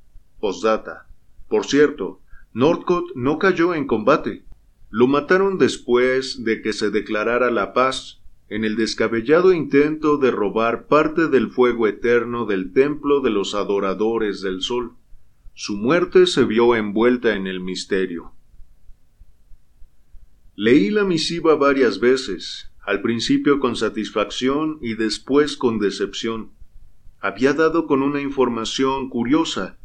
[0.41, 1.07] Postdata.
[1.47, 2.19] Por cierto,
[2.53, 4.43] Northcott no cayó en combate.
[4.89, 10.87] Lo mataron después de que se declarara la paz en el descabellado intento de robar
[10.87, 14.97] parte del fuego eterno del templo de los adoradores del sol.
[15.53, 18.33] Su muerte se vio envuelta en el misterio.
[20.55, 26.51] Leí la misiva varias veces, al principio con satisfacción y después con decepción.
[27.21, 29.77] Había dado con una información curiosa,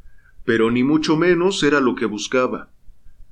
[0.47, 2.71] pero ni mucho menos era lo que buscaba.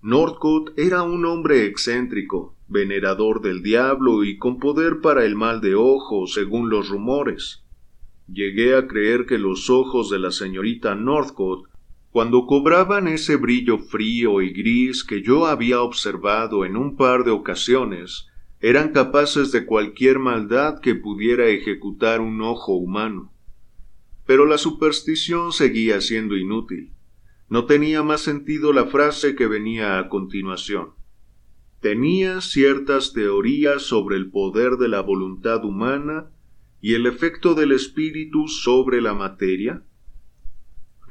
[0.03, 5.75] Northcote era un hombre excéntrico, venerador del diablo y con poder para el mal de
[5.75, 7.65] ojo, según los rumores.
[8.27, 11.71] Llegué a creer que los ojos de la señorita Northcote
[12.15, 17.33] cuando cobraban ese brillo frío y gris que yo había observado en un par de
[17.33, 18.29] ocasiones,
[18.61, 23.33] eran capaces de cualquier maldad que pudiera ejecutar un ojo humano.
[24.27, 26.93] Pero la superstición seguía siendo inútil.
[27.49, 30.90] No tenía más sentido la frase que venía a continuación.
[31.80, 36.30] Tenía ciertas teorías sobre el poder de la voluntad humana
[36.80, 39.82] y el efecto del espíritu sobre la materia,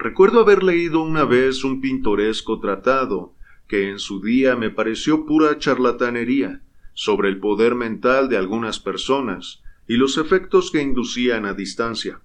[0.04, 3.36] Recuerdo haber leído una vez un pintoresco tratado,
[3.70, 6.62] que en su día me pareció pura charlatanería,
[6.94, 12.20] sobre el poder mental de algunas personas y los efectos que inducían a distancia.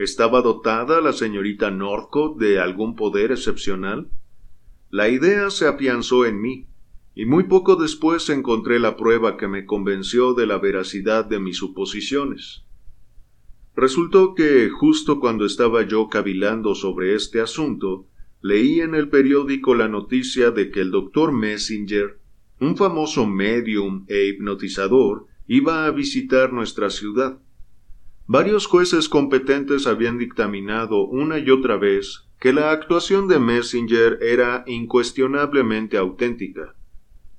[0.00, 4.08] ¿Estaba dotada la señorita Northcote de algún poder excepcional?
[4.88, 6.68] La idea se afianzó en mí,
[7.14, 11.58] y muy poco después encontré la prueba que me convenció de la veracidad de mis
[11.58, 12.62] suposiciones.
[13.76, 18.06] Resultó que, justo cuando estaba yo cavilando sobre este asunto,
[18.40, 22.18] leí en el periódico la noticia de que el doctor Messenger,
[22.58, 27.38] un famoso medium e hipnotizador, iba a visitar nuestra ciudad.
[28.32, 34.62] Varios jueces competentes habían dictaminado una y otra vez que la actuación de Messenger era
[34.68, 36.76] incuestionablemente auténtica.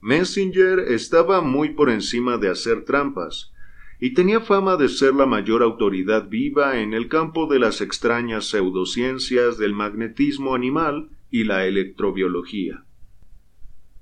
[0.01, 3.53] Messenger estaba muy por encima de hacer trampas,
[4.01, 8.49] y tenía fama de ser la mayor autoridad viva en el campo de las extrañas
[8.49, 12.83] pseudociencias del magnetismo animal y la electrobiología.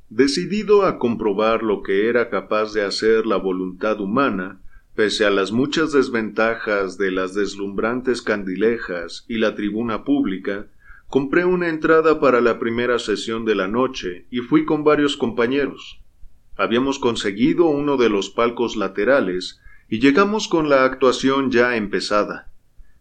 [0.09, 4.63] Decidido a comprobar lo que era capaz de hacer la voluntad humana,
[4.99, 10.67] pese a las muchas desventajas de las deslumbrantes candilejas y la tribuna pública,
[11.07, 16.01] compré una entrada para la primera sesión de la noche y fui con varios compañeros.
[16.57, 22.51] Habíamos conseguido uno de los palcos laterales y llegamos con la actuación ya empezada.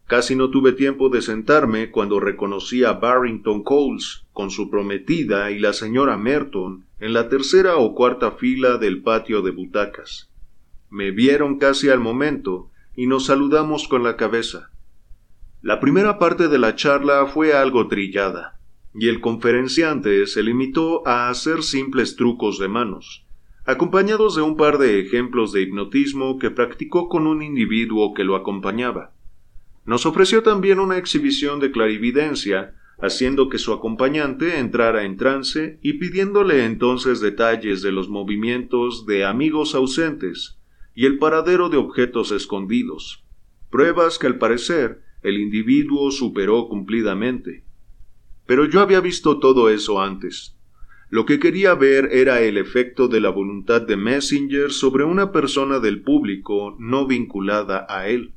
[0.06, 5.58] Casi no tuve tiempo de sentarme cuando reconocí a Barrington Coles con su prometida y
[5.58, 10.28] la señora Merton en la tercera o cuarta fila del patio de butacas.
[10.90, 14.70] Me vieron casi al momento y nos saludamos con la cabeza.
[15.62, 18.60] La primera parte de la charla fue algo trillada,
[18.94, 23.24] y el conferenciante se limitó a hacer simples trucos de manos
[23.68, 28.34] acompañados de un par de ejemplos de hipnotismo que practicó con un individuo que lo
[28.34, 29.12] acompañaba.
[29.84, 35.98] Nos ofreció también una exhibición de clarividencia, haciendo que su acompañante entrara en trance y
[35.98, 40.57] pidiéndole entonces detalles de los movimientos de amigos ausentes
[40.98, 43.24] y el paradero de objetos escondidos,
[43.70, 47.64] pruebas que al parecer el individuo superó cumplidamente.
[48.46, 50.58] Pero yo había visto todo eso antes,
[51.08, 55.78] lo que quería ver era el efecto de la voluntad de Messenger sobre una persona
[55.78, 58.34] del público no vinculada a él.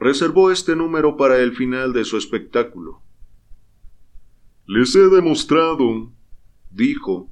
[0.00, 3.02] Reservó este número para el final de su espectáculo.
[4.66, 6.14] Les he demostrado,
[6.70, 7.30] dijo,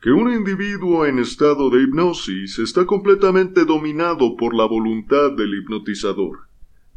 [0.00, 6.46] que un individuo en estado de hipnosis está completamente dominado por la voluntad del hipnotizador.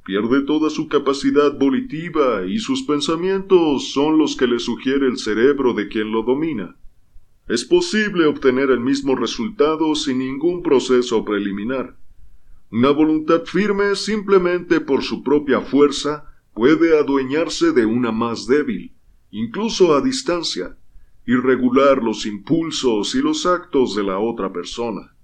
[0.06, 5.74] Pierde toda su capacidad volitiva y sus pensamientos son los que le sugiere el cerebro
[5.74, 6.76] de quien lo domina.
[7.48, 11.98] Es posible obtener el mismo resultado sin ningún proceso preliminar.
[12.70, 18.94] Una voluntad firme simplemente por su propia fuerza puede adueñarse de una más débil,
[19.32, 20.78] incluso a distancia,
[21.26, 25.16] y regular los impulsos y los actos de la otra persona.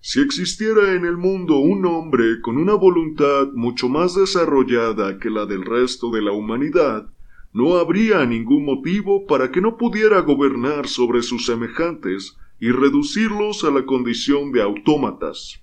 [0.00, 5.46] Si existiera en el mundo un hombre con una voluntad mucho más desarrollada que la
[5.46, 7.08] del resto de la humanidad,
[7.52, 13.70] no habría ningún motivo para que no pudiera gobernar sobre sus semejantes y reducirlos a
[13.70, 15.60] la condición de autómatas.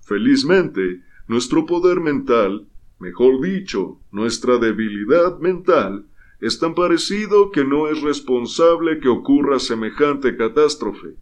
[0.00, 2.68] Felizmente, nuestro poder mental,
[2.98, 6.06] mejor dicho, nuestra debilidad mental,
[6.40, 11.16] es tan parecido que no es responsable que ocurra semejante catástrofe.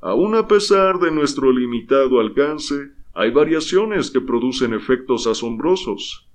[0.00, 6.28] Aun a pesar de nuestro limitado alcance, hay variaciones que producen efectos asombrosos.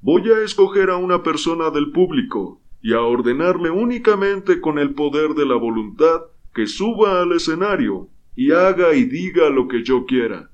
[0.00, 5.34] Voy a escoger a una persona del público y a ordenarle únicamente con el poder
[5.34, 6.22] de la voluntad
[6.54, 10.50] que suba al escenario y haga y diga lo que yo quiera.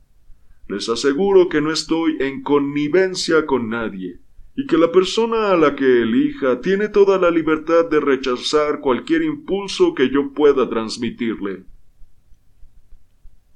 [0.68, 4.18] Les aseguro que no estoy en connivencia con nadie,
[4.60, 9.22] y que la persona a la que elija tiene toda la libertad de rechazar cualquier
[9.22, 11.62] impulso que yo pueda transmitirle.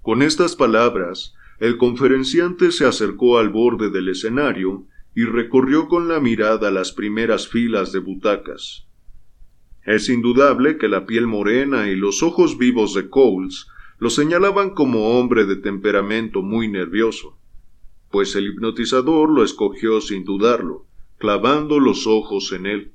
[0.01, 6.21] Con estas palabras, el conferenciante se acercó al borde del escenario y recorrió con la
[6.21, 8.87] mirada las primeras filas de butacas.
[9.85, 13.67] Es indudable que la piel morena y los ojos vivos de Coles
[13.99, 17.41] lo señalaban como hombre de temperamento muy nervioso,
[18.13, 20.87] pues el hipnotizador lo escogió sin dudarlo,
[21.23, 22.95] clavando los ojos en él.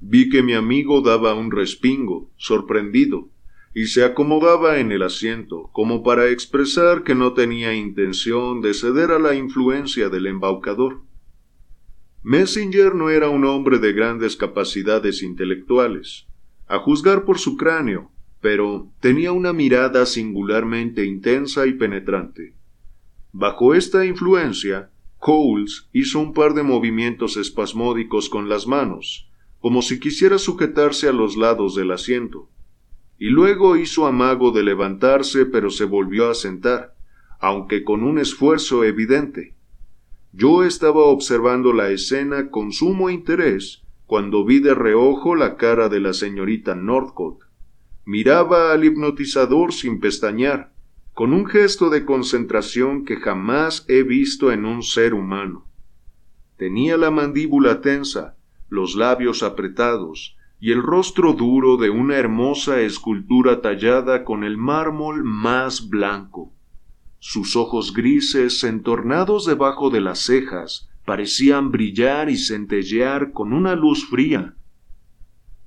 [0.00, 3.28] Vi que mi amigo daba un respingo, sorprendido,
[3.74, 9.10] y se acomodaba en el asiento, como para expresar que no tenía intención de ceder
[9.10, 11.02] a la influencia del embaucador.
[12.22, 16.26] Messenger no era un hombre de grandes capacidades intelectuales,
[16.66, 22.54] a juzgar por su cráneo, pero tenía una mirada singularmente intensa y penetrante.
[23.32, 29.98] Bajo esta influencia, Coles hizo un par de movimientos espasmódicos con las manos, como si
[29.98, 32.50] quisiera sujetarse a los lados del asiento,
[33.18, 36.94] y luego hizo amago de levantarse pero se volvió a sentar,
[37.40, 39.54] aunque con un esfuerzo evidente.
[40.32, 46.00] Yo estaba observando la escena con sumo interés cuando vi de reojo la cara de
[46.00, 47.44] la señorita Northcote,
[48.06, 50.73] Miraba al hipnotizador sin pestañear,
[51.14, 55.64] con un gesto de concentración que jamás he visto en un ser humano.
[56.56, 58.36] Tenía la mandíbula tensa,
[58.68, 65.22] los labios apretados y el rostro duro de una hermosa escultura tallada con el mármol
[65.22, 66.52] más blanco.
[67.20, 74.08] Sus ojos grises, entornados debajo de las cejas, parecían brillar y centellear con una luz
[74.08, 74.56] fría.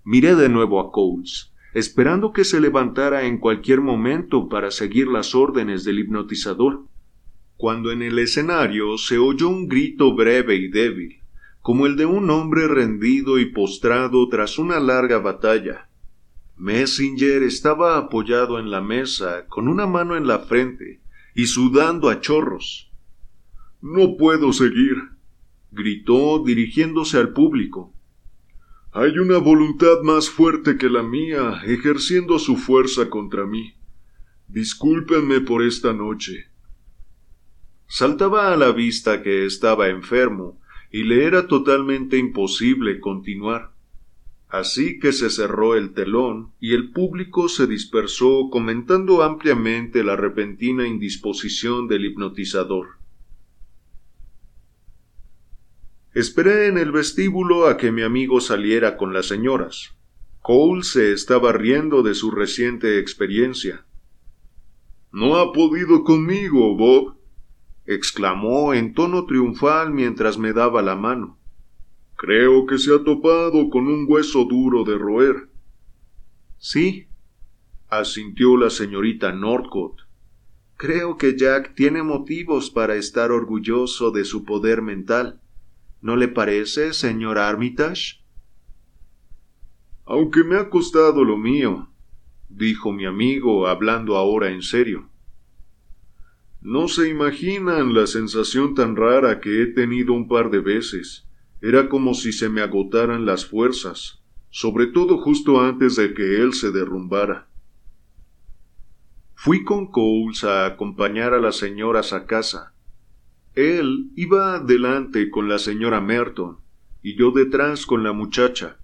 [0.03, 5.35] Miré de nuevo a Coles esperando que se levantara en cualquier momento para seguir las
[5.35, 6.87] órdenes del hipnotizador,
[7.55, 11.21] cuando en el escenario se oyó un grito breve y débil,
[11.61, 15.87] como el de un hombre rendido y postrado tras una larga batalla.
[16.55, 21.01] Messenger estaba apoyado en la mesa, con una mano en la frente,
[21.35, 22.91] y sudando a chorros.
[23.83, 24.95] No puedo seguir,
[25.71, 27.93] gritó dirigiéndose al público.
[28.93, 33.75] Hay una voluntad más fuerte que la mía ejerciendo su fuerza contra mí.
[34.47, 36.47] Discúlpenme por esta noche.
[37.87, 40.59] Saltaba a la vista que estaba enfermo
[40.89, 43.73] y le era totalmente imposible continuar.
[44.49, 50.87] Así que se cerró el telón y el público se dispersó comentando ampliamente la repentina
[50.87, 52.96] indisposición del hipnotizador.
[56.17, 59.95] Esperé en el vestíbulo a que mi amigo saliera con las señoras.
[60.41, 63.85] Cole se estaba riendo de su reciente experiencia.
[65.11, 67.17] No ha podido conmigo, Bob,
[67.85, 71.37] exclamó en tono triunfal mientras me daba la mano.
[72.15, 75.49] Creo que se ha topado con un hueso duro de roer.
[76.57, 77.09] Sí,
[77.89, 80.01] asintió la señorita Norcott.
[80.77, 85.41] Creo que Jack tiene motivos para estar orgulloso de su poder mental.
[86.01, 88.23] ¿No le parece, señor Armitage?
[90.05, 91.89] Aunque me ha costado lo mío,
[92.49, 95.09] dijo mi amigo, hablando ahora en serio.
[96.61, 101.27] No se imaginan la sensación tan rara que he tenido un par de veces.
[101.61, 106.53] Era como si se me agotaran las fuerzas, sobre todo justo antes de que él
[106.53, 107.47] se derrumbara.
[109.33, 112.73] Fui con Coles a acompañar a las señoras a casa,
[113.57, 116.59] él iba delante con la señora Merton
[117.01, 118.77] y yo detrás con la muchacha.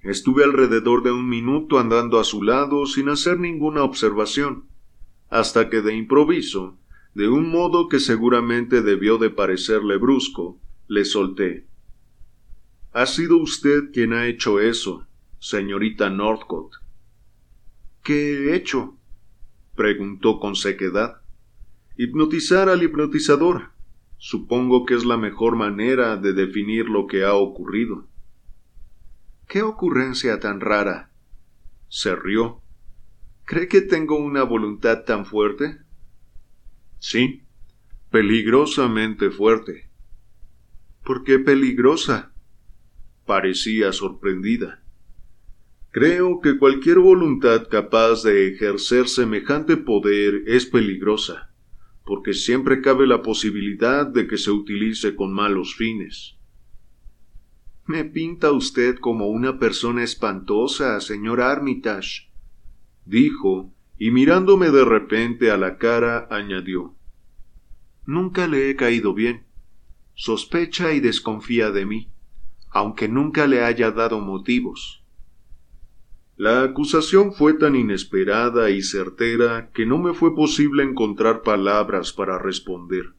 [0.00, 4.64] Estuve alrededor de un minuto andando a su lado sin hacer ninguna observación,
[5.28, 6.76] hasta que de improviso,
[7.14, 10.58] de un modo que seguramente debió de parecerle brusco,
[10.88, 11.68] le solté.
[12.92, 15.06] Ha sido usted quien ha hecho eso,
[15.38, 16.72] señorita Northcott.
[18.02, 18.96] ¿Qué he hecho?
[19.76, 21.20] preguntó con sequedad.
[21.96, 23.75] Hipnotizar al hipnotizador.
[24.18, 28.08] Supongo que es la mejor manera de definir lo que ha ocurrido.
[29.48, 31.10] ¿Qué ocurrencia tan rara?
[31.88, 32.62] Se rió.
[33.44, 35.78] ¿Cree que tengo una voluntad tan fuerte?
[36.98, 37.42] Sí,
[38.10, 39.88] peligrosamente fuerte.
[41.04, 42.32] ¿Por qué peligrosa?
[43.26, 44.82] parecía sorprendida.
[45.90, 51.45] Creo que cualquier voluntad capaz de ejercer semejante poder es peligrosa,
[52.06, 56.36] porque siempre cabe la posibilidad de que se utilice con malos fines.
[57.84, 62.30] Me pinta usted como una persona espantosa, señor Armitage,
[63.04, 66.94] dijo, y mirándome de repente a la cara añadió
[68.06, 69.44] Nunca le he caído bien.
[70.14, 72.12] Sospecha y desconfía de mí
[72.76, 75.02] aunque nunca le haya dado motivos.
[76.38, 82.38] La acusación fue tan inesperada y certera que no me fue posible encontrar palabras para
[82.38, 83.14] responder.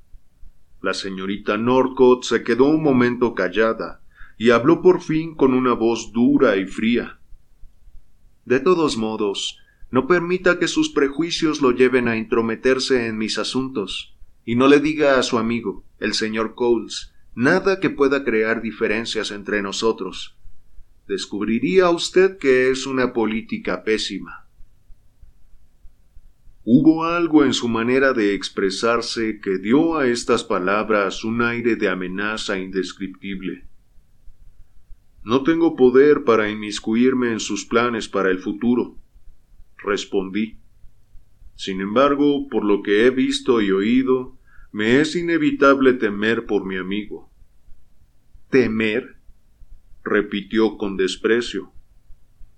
[0.83, 4.03] La señorita Norcott se quedó un momento callada
[4.37, 7.19] y habló por fin con una voz dura y fría.
[8.45, 9.57] De todos modos,
[9.89, 14.15] no permita que sus prejuicios lo lleven a intrometerse en mis asuntos,
[14.45, 19.31] y no le diga a su amigo, el señor Coles, nada que pueda crear diferencias
[19.31, 20.36] entre nosotros.
[21.07, 24.47] Descubriría usted que es una política pésima.
[26.65, 31.87] Hubo algo en su manera de expresarse que dio a estas palabras un aire de
[31.87, 33.65] amenaza indescriptible.
[35.23, 38.97] No tengo poder para inmiscuirme en sus planes para el futuro,
[39.77, 40.59] respondí.
[41.55, 44.37] Sin embargo, por lo que he visto y oído,
[44.73, 47.31] me es inevitable temer por mi amigo.
[48.49, 49.16] ¿Temer?
[50.07, 51.71] Repitió con desprecio.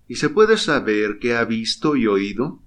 [0.08, 2.64] ¿Y se puede saber qué ha visto y oído?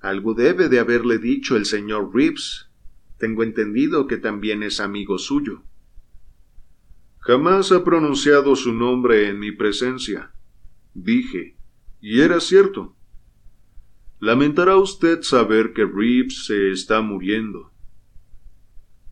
[0.00, 2.70] Algo debe de haberle dicho el señor Reeves.
[3.18, 5.62] Tengo entendido que también es amigo suyo.
[7.18, 10.32] Jamás ha pronunciado su nombre en mi presencia,
[10.94, 11.56] dije,
[12.00, 12.94] y era cierto.
[14.20, 17.72] Lamentará usted saber que Reeves se está muriendo.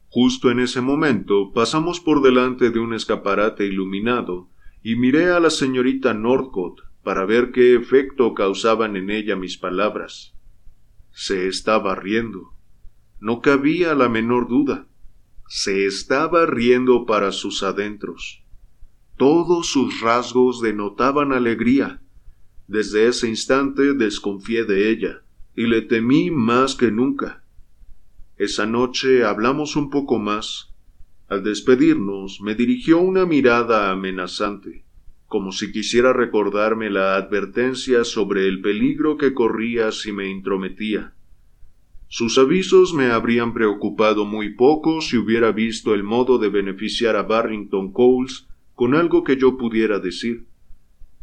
[0.08, 4.48] Justo en ese momento pasamos por delante de un escaparate iluminado
[4.84, 10.34] y miré a la señorita Northcott para ver qué efecto causaban en ella mis palabras.
[11.10, 12.52] Se estaba riendo.
[13.18, 14.86] No cabía la menor duda.
[15.48, 18.44] Se estaba riendo para sus adentros.
[19.16, 22.02] Todos sus rasgos denotaban alegría.
[22.68, 25.22] Desde ese instante desconfié de ella,
[25.56, 27.42] y le temí más que nunca.
[28.36, 30.73] Esa noche hablamos un poco más.
[31.28, 34.84] Al despedirnos me dirigió una mirada amenazante,
[35.26, 41.14] como si quisiera recordarme la advertencia sobre el peligro que corría si me intrometía.
[42.08, 47.22] Sus avisos me habrían preocupado muy poco si hubiera visto el modo de beneficiar a
[47.22, 50.46] Barrington Coles con algo que yo pudiera decir.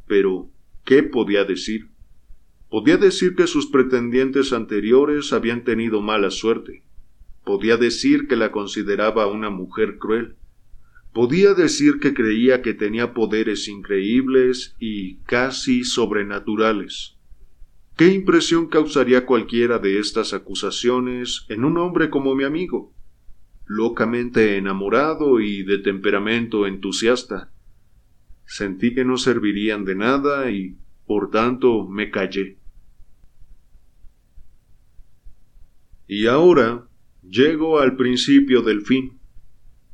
[0.08, 0.50] Pero,
[0.84, 1.92] ¿qué podía decir?
[2.70, 6.84] Podía decir que sus pretendientes anteriores habían tenido mala suerte,
[7.44, 10.36] Podía decir que la consideraba una mujer cruel.
[11.14, 17.18] Podía decir que creía que tenía poderes increíbles y casi sobrenaturales.
[17.98, 22.94] ¿Qué impresión causaría cualquiera de estas acusaciones en un hombre como mi amigo?
[23.66, 27.52] Locamente enamorado y de temperamento entusiasta.
[28.46, 32.58] Sentí que no servirían de nada y, por tanto, me callé.
[36.08, 36.88] Y ahora,
[37.32, 39.22] Llego al principio del fin.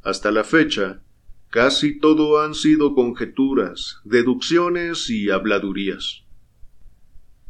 [0.01, 1.03] Hasta la fecha,
[1.51, 6.23] casi todo han sido conjeturas, deducciones y habladurías.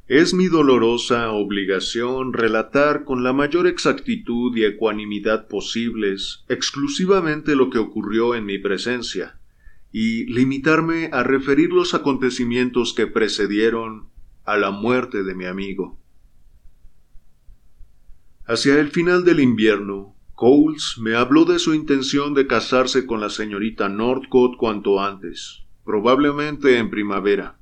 [0.10, 7.78] Es mi dolorosa obligación relatar con la mayor exactitud y ecuanimidad posibles exclusivamente lo que
[7.78, 9.40] ocurrió en mi presencia,
[9.94, 14.10] y limitarme a referir los acontecimientos que precedieron
[14.44, 15.98] a la muerte de mi amigo.
[18.50, 23.30] Hacia el final del invierno, Coles me habló de su intención de casarse con la
[23.30, 27.60] señorita Northcott cuanto antes, probablemente en primavera.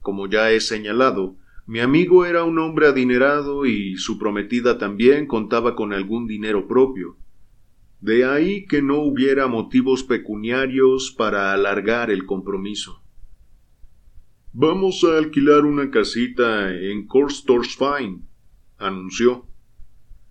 [0.00, 1.36] Como ya he señalado,
[1.66, 7.18] mi amigo era un hombre adinerado y su prometida también contaba con algún dinero propio.
[8.00, 13.02] De ahí que no hubiera motivos pecuniarios para alargar el compromiso.
[14.54, 18.22] Vamos a alquilar una casita en Fine,
[18.78, 19.44] anunció.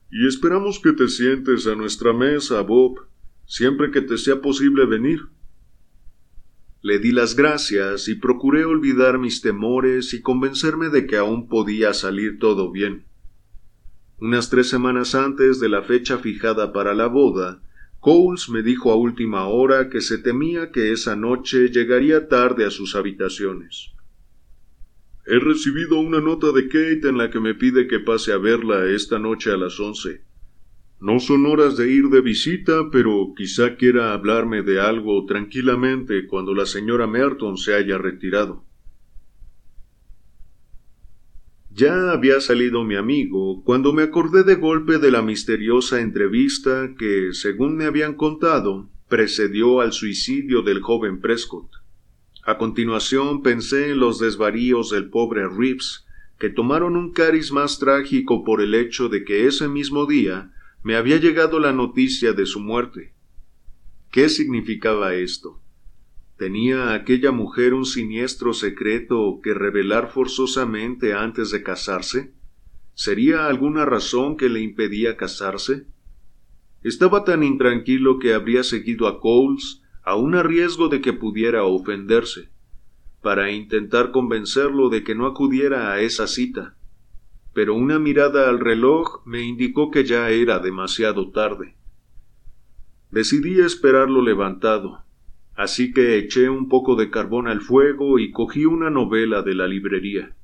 [0.10, 3.08] Y esperamos que te sientes a nuestra mesa, Bob,
[3.46, 5.22] siempre que te sea posible venir.
[6.82, 11.94] Le di las gracias y procuré olvidar mis temores y convencerme de que aún podía
[11.94, 13.06] salir todo bien.
[14.20, 17.62] Unas tres semanas antes de la fecha fijada para la boda,
[18.00, 22.70] Coles me dijo a última hora que se temía que esa noche llegaría tarde a
[22.70, 23.92] sus habitaciones.
[25.30, 28.90] He recibido una nota de Kate en la que me pide que pase a verla
[28.90, 30.22] esta noche a las once.
[31.02, 36.56] No son horas de ir de visita, pero quizá quiera hablarme de algo tranquilamente cuando
[36.56, 38.64] la señora Merton se haya retirado.
[41.72, 47.34] Ya había salido mi amigo cuando me acordé de golpe de la misteriosa entrevista que,
[47.34, 51.77] según me habían contado, precedió al suicidio del joven Prescott.
[52.48, 56.06] A continuación pensé en los desvaríos del pobre Reeves,
[56.40, 60.96] que tomaron un cariz más trágico por el hecho de que ese mismo día me
[60.96, 63.14] había llegado la noticia de su muerte.
[64.12, 65.62] ¿Qué significaba esto?
[66.38, 72.32] ¿Tenía aquella mujer un siniestro secreto que revelar forzosamente antes de casarse?
[72.94, 75.88] ¿Sería alguna razón que le impedía casarse?
[76.82, 82.50] Estaba tan intranquilo que habría seguido a Coles, aun a riesgo de que pudiera ofenderse,
[83.22, 86.78] para intentar convencerlo de que no acudiera a esa cita.
[87.54, 91.76] Pero una mirada al reloj me indicó que ya era demasiado tarde.
[93.12, 95.04] Decidí esperarlo levantado,
[95.58, 99.68] Así que eché un poco de carbón al fuego y cogí una novela de la
[99.68, 100.36] librería.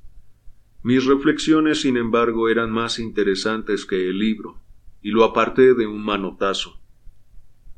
[0.82, 4.60] Mis reflexiones, sin embargo, eran más interesantes que el libro,
[5.04, 6.83] y lo aparté de un manotazo.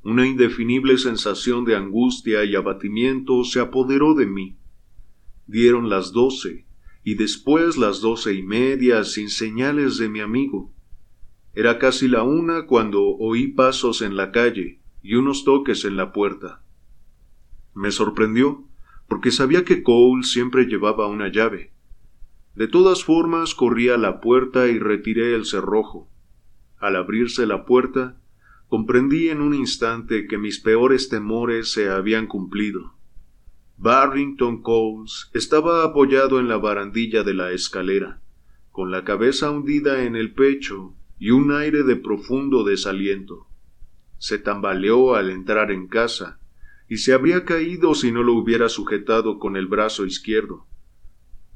[0.06, 4.56] Una indefinible sensación de angustia y abatimiento se apoderó de mí.
[5.48, 6.68] Dieron las doce,
[7.04, 10.72] y después las doce y media sin señales de mi amigo.
[11.56, 16.14] Era casi la una cuando oí pasos en la calle y unos toques en la
[16.14, 16.64] puerta.
[17.74, 18.64] Me sorprendió,
[19.08, 21.74] porque sabía que Cole siempre llevaba una llave.
[22.54, 26.08] De todas formas corrí a la puerta y retiré el cerrojo.
[26.78, 28.22] Al abrirse la puerta,
[28.76, 32.94] comprendí en un instante que mis peores temores se habían cumplido.
[33.78, 38.20] Barrington Coles estaba apoyado en la barandilla de la escalera,
[38.72, 43.48] con la cabeza hundida en el pecho y un aire de profundo desaliento.
[44.18, 46.42] Se tambaleó al entrar en casa,
[46.90, 50.68] y se habría caído si no lo hubiera sujetado con el brazo izquierdo.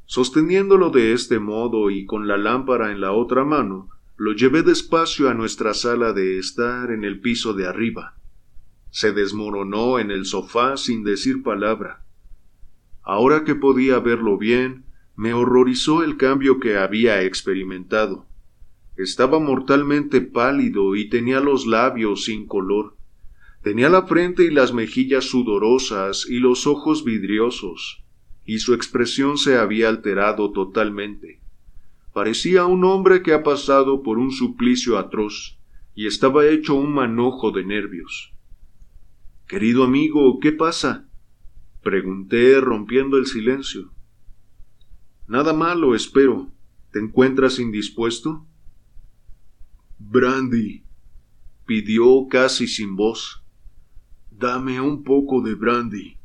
[0.06, 3.90] Sosteniéndolo de este modo y con la lámpara en la otra mano,
[4.20, 8.18] lo llevé despacio a nuestra sala de estar en el piso de arriba.
[8.92, 12.04] Se desmoronó en el sofá sin decir palabra.
[13.02, 14.84] Ahora que podía verlo bien,
[15.16, 18.26] me horrorizó el cambio que había experimentado.
[18.98, 22.98] Estaba mortalmente pálido y tenía los labios sin color.
[23.64, 28.04] Tenía la frente y las mejillas sudorosas y los ojos vidriosos,
[28.46, 31.40] y su expresión se había alterado totalmente.
[32.14, 35.60] Parecía un hombre que ha pasado por un suplicio atroz,
[35.96, 38.34] y estaba hecho un manojo de nervios.
[39.48, 41.10] Querido amigo, ¿qué pasa?
[41.82, 43.92] pregunté rompiendo el silencio.
[45.28, 46.52] Nada malo, espero.
[46.92, 48.46] ¿Te encuentras indispuesto?
[49.98, 50.84] Brandy,
[51.66, 53.44] pidió casi sin voz.
[54.32, 56.19] Dame un poco de brandy.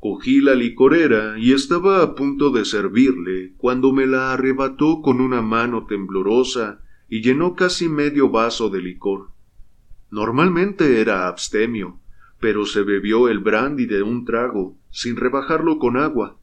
[0.00, 5.42] Cogí la licorera y estaba a punto de servirle cuando me la arrebató con una
[5.42, 6.80] mano temblorosa
[7.10, 9.28] y llenó casi medio vaso de licor.
[10.10, 12.00] Normalmente era abstemio,
[12.40, 16.38] pero se bebió el brandy de un trago, sin rebajarlo con agua.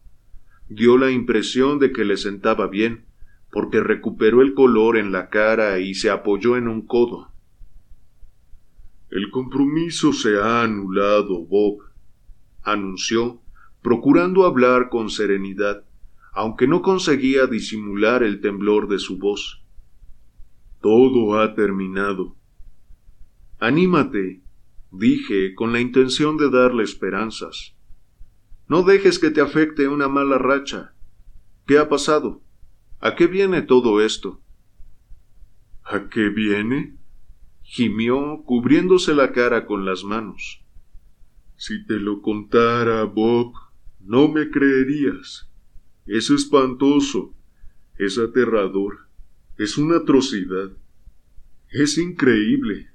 [0.70, 3.05] Dio la impresión de que le sentaba bien,
[3.51, 7.32] porque recuperó el color en la cara y se apoyó en un codo.
[9.10, 11.80] El compromiso se ha anulado, Bob,
[12.62, 13.41] anunció,
[13.88, 15.85] procurando hablar con serenidad,
[16.33, 19.63] aunque no conseguía disimular el temblor de su voz.
[20.81, 22.35] Todo ha terminado.
[23.59, 24.41] Anímate,
[24.91, 27.77] dije con la intención de darle esperanzas.
[28.67, 30.93] No dejes que te afecte una mala racha.
[31.65, 32.41] ¿Qué ha pasado?
[32.99, 34.41] ¿A qué viene todo esto?
[35.85, 36.97] ¿A qué viene?
[37.61, 40.61] gimió cubriéndose la cara con las manos.
[41.55, 43.53] Si te lo contara, Bob,
[44.08, 45.49] no me creerías.
[46.05, 47.36] Es espantoso,
[47.97, 49.10] es aterrador,
[49.58, 50.72] es una atrocidad,
[51.70, 52.89] es increíble.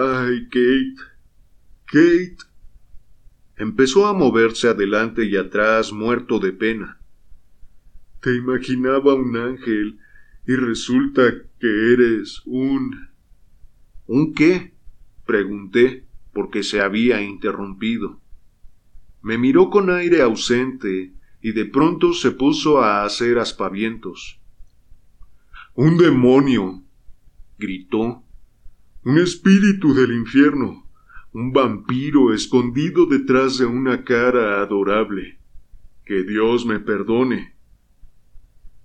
[0.00, 0.94] Ay, Kate,
[1.86, 2.36] Kate.
[3.56, 7.00] Empezó a moverse adelante y atrás, muerto de pena.
[8.20, 9.98] Te imaginaba un ángel
[10.46, 11.22] y resulta
[11.58, 13.08] que eres un...
[14.06, 14.74] ¿Un qué?
[15.26, 18.20] pregunté, porque se había interrumpido.
[19.22, 24.40] Me miró con aire ausente y de pronto se puso a hacer aspavientos.
[25.74, 26.82] Un demonio.
[27.58, 28.24] gritó.
[29.04, 30.88] Un espíritu del infierno.
[31.32, 35.38] Un vampiro escondido detrás de una cara adorable.
[36.04, 37.54] Que Dios me perdone.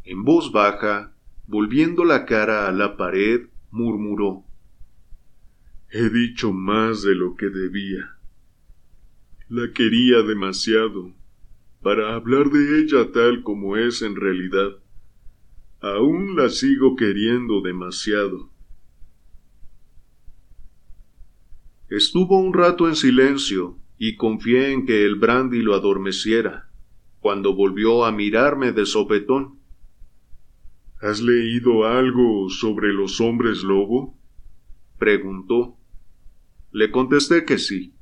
[0.04, 1.16] En voz baja,
[1.48, 4.44] volviendo la cara a la pared, murmuró.
[5.90, 8.13] He dicho más de lo que debía.
[9.56, 11.14] La quería demasiado
[11.84, 14.80] para hablar de ella tal como es en realidad.
[15.80, 18.50] Aún la sigo queriendo demasiado.
[21.88, 26.72] Estuvo un rato en silencio y confié en que el brandy lo adormeciera,
[27.20, 29.60] cuando volvió a mirarme de sopetón.
[31.00, 34.18] ¿Has leído algo sobre los hombres lobo?
[34.98, 35.78] preguntó.
[36.72, 37.94] Le contesté que sí.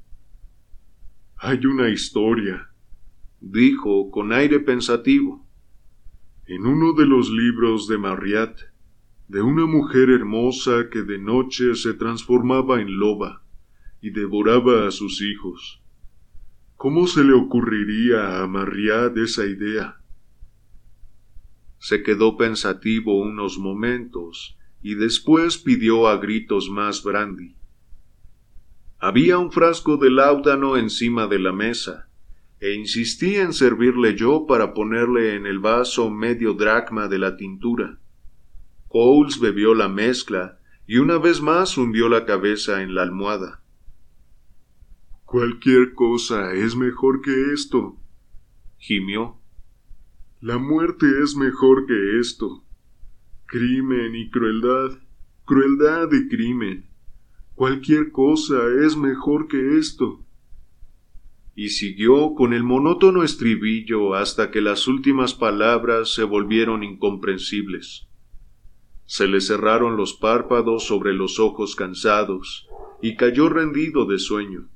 [1.43, 2.69] Hay una historia,
[3.39, 5.43] dijo con aire pensativo,
[6.45, 8.69] en uno de los libros de Marriott,
[9.27, 13.43] de una mujer hermosa que de noche se transformaba en loba
[14.01, 15.81] y devoraba a sus hijos.
[16.75, 19.99] ¿Cómo se le ocurriría a Marriott esa idea?
[21.79, 27.55] Se quedó pensativo unos momentos y después pidió a gritos más brandy.
[29.03, 32.07] Había un frasco de láudano encima de la mesa,
[32.59, 37.97] e insistí en servirle yo para ponerle en el vaso medio dracma de la tintura.
[38.87, 43.63] Coles bebió la mezcla y una vez más hundió la cabeza en la almohada.
[45.25, 47.97] Cualquier cosa es mejor que esto,
[48.77, 49.39] gimió.
[50.41, 52.63] La muerte es mejor que esto.
[53.47, 54.99] Crimen y crueldad,
[55.45, 56.90] crueldad y crimen.
[57.55, 60.25] Cualquier cosa es mejor que esto.
[61.55, 68.07] Y siguió con el monótono estribillo hasta que las últimas palabras se volvieron incomprensibles.
[69.05, 72.67] Se le cerraron los párpados sobre los ojos cansados,
[73.01, 74.69] y cayó rendido de sueño.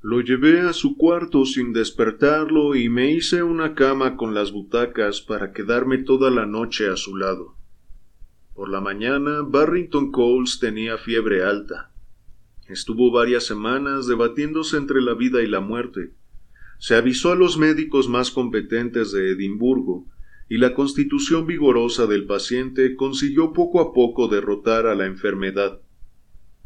[0.00, 5.20] Lo llevé a su cuarto sin despertarlo y me hice una cama con las butacas
[5.20, 7.57] para quedarme toda la noche a su lado.
[8.58, 11.92] Por la mañana, Barrington Coles tenía fiebre alta.
[12.66, 16.10] Estuvo varias semanas debatiéndose entre la vida y la muerte.
[16.80, 20.08] Se avisó a los médicos más competentes de Edimburgo,
[20.48, 25.80] y la constitución vigorosa del paciente consiguió poco a poco derrotar a la enfermedad.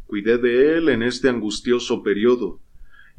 [0.06, 2.61] Cuidé de él en este angustioso periodo,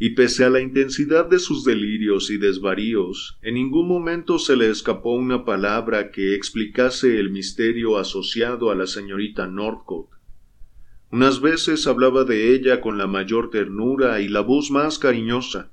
[0.06, 4.70] y pese a la intensidad de sus delirios y desvaríos, en ningún momento se le
[4.70, 10.18] escapó una palabra que explicase el misterio asociado a la señorita Northcote.
[11.10, 15.72] Unas veces hablaba de ella con la mayor ternura y la voz más cariñosa.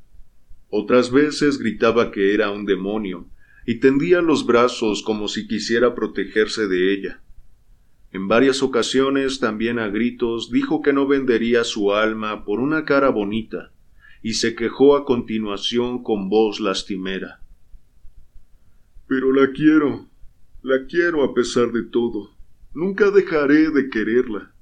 [0.69, 3.27] Otras veces gritaba que era un demonio,
[3.67, 7.21] y tendía los brazos como si quisiera protegerse de ella.
[8.13, 13.09] En varias ocasiones también a gritos dijo que no vendería su alma por una cara
[13.09, 13.73] bonita,
[14.23, 17.41] y se quejó a continuación con voz lastimera.
[19.07, 20.09] Pero la quiero,
[20.63, 22.37] la quiero a pesar de todo.
[22.75, 24.55] Nunca dejaré de quererla.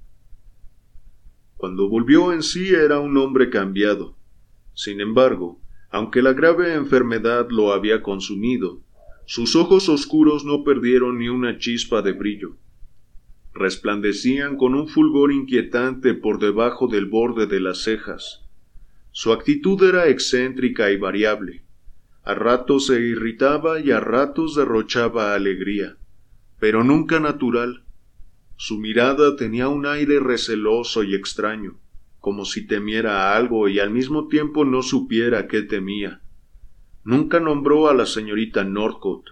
[1.57, 4.17] Cuando volvió en sí era un hombre cambiado.
[4.75, 8.81] Sin embargo, aunque la grave enfermedad lo había consumido,
[9.27, 12.57] sus ojos oscuros no perdieron ni una chispa de brillo.
[13.53, 18.48] Resplandecían con un fulgor inquietante por debajo del borde de las cejas,
[19.11, 21.65] su actitud era excéntrica y variable.
[22.23, 25.97] A ratos se irritaba y a ratos derrochaba alegría,
[26.61, 27.85] pero nunca natural.
[28.57, 31.81] Su mirada tenía un aire receloso y extraño,
[32.21, 36.21] como si temiera algo y al mismo tiempo no supiera qué temía.
[37.05, 39.31] Nunca nombró a la señorita Northcote.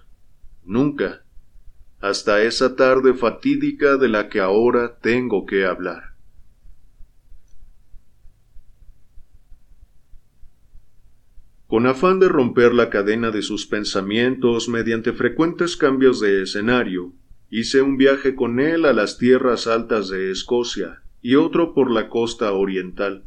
[0.64, 1.22] Nunca.
[2.00, 6.15] Hasta esa tarde fatídica de la que ahora tengo que hablar.
[11.66, 17.12] Con afán de romper la cadena de sus pensamientos mediante frecuentes cambios de escenario,
[17.50, 22.08] hice un viaje con él a las tierras altas de Escocia y otro por la
[22.08, 23.24] costa oriental.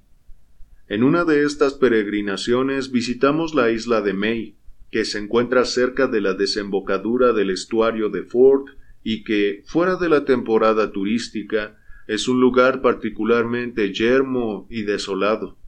[0.88, 4.56] En una de estas peregrinaciones visitamos la isla de May,
[4.90, 8.70] que se encuentra cerca de la desembocadura del estuario de Ford
[9.04, 11.78] y que, fuera de la temporada turística,
[12.08, 15.59] es un lugar particularmente yermo y desolado.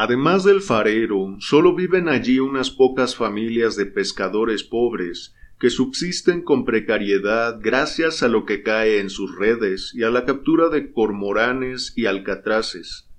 [0.00, 6.64] Además del farero, solo viven allí unas pocas familias de pescadores pobres que subsisten con
[6.64, 11.94] precariedad gracias a lo que cae en sus redes y a la captura de cormoranes
[11.96, 13.10] y alcatraces.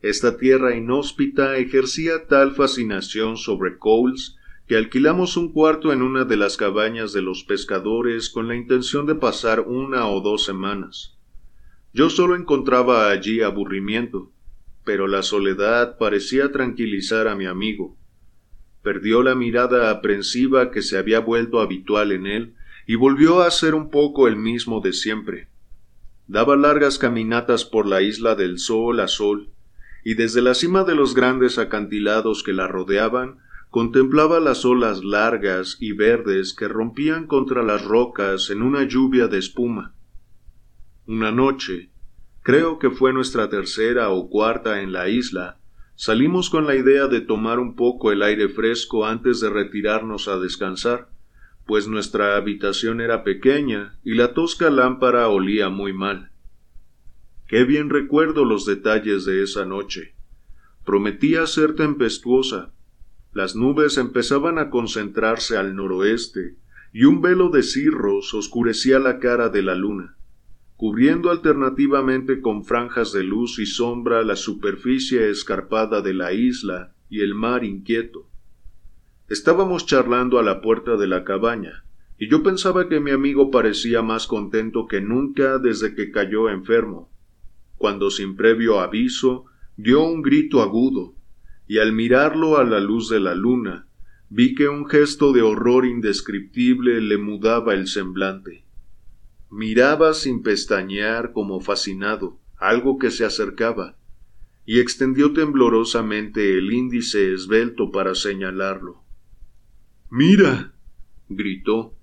[0.00, 6.38] Esta tierra inhóspita ejercía tal fascinación sobre Coles que alquilamos un cuarto en una de
[6.38, 11.18] las cabañas de los pescadores con la intención de pasar una o dos semanas.
[11.92, 14.32] Yo solo encontraba allí aburrimiento,
[14.84, 17.96] pero la soledad parecía tranquilizar a mi amigo.
[18.82, 22.54] Perdió la mirada aprensiva que se había vuelto habitual en él
[22.86, 25.48] y volvió a ser un poco el mismo de siempre.
[26.26, 29.50] Daba largas caminatas por la isla del sol a sol,
[30.04, 33.38] y desde la cima de los grandes acantilados que la rodeaban
[33.70, 39.38] contemplaba las olas largas y verdes que rompían contra las rocas en una lluvia de
[39.38, 39.94] espuma.
[41.06, 41.90] Una noche,
[42.44, 45.58] creo que fue nuestra tercera o cuarta en la isla,
[45.96, 50.38] salimos con la idea de tomar un poco el aire fresco antes de retirarnos a
[50.38, 51.08] descansar,
[51.66, 56.32] pues nuestra habitación era pequeña y la tosca lámpara olía muy mal.
[57.48, 60.14] Qué bien recuerdo los detalles de esa noche.
[60.84, 62.72] Prometía ser tempestuosa,
[63.32, 66.56] las nubes empezaban a concentrarse al noroeste,
[66.92, 70.13] y un velo de cirros oscurecía la cara de la luna,
[70.76, 77.20] cubriendo alternativamente con franjas de luz y sombra la superficie escarpada de la isla y
[77.20, 78.28] el mar inquieto.
[79.28, 81.84] Estábamos charlando a la puerta de la cabaña,
[82.18, 87.10] y yo pensaba que mi amigo parecía más contento que nunca desde que cayó enfermo,
[87.76, 89.46] cuando sin previo aviso
[89.76, 91.14] dio un grito agudo,
[91.66, 93.86] y al mirarlo a la luz de la luna,
[94.28, 98.63] vi que un gesto de horror indescriptible le mudaba el semblante.
[99.54, 103.96] Miraba sin pestañear como fascinado algo que se acercaba,
[104.66, 109.04] y extendió temblorosamente el índice esbelto para señalarlo.
[110.10, 110.72] Mira.
[111.28, 111.94] gritó.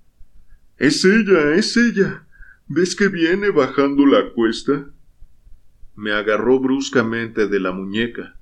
[0.78, 2.28] Es ella, es ella.
[2.68, 4.92] ¿Ves que viene bajando la cuesta?
[5.96, 8.38] Me agarró bruscamente de la muñeca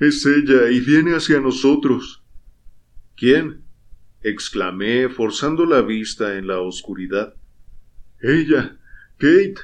[0.00, 2.24] es ella y viene hacia nosotros.
[3.16, 3.62] ¿Quién?
[4.22, 7.34] exclamé, forzando la vista en la oscuridad.
[8.20, 8.78] Ella.
[9.18, 9.56] Kate.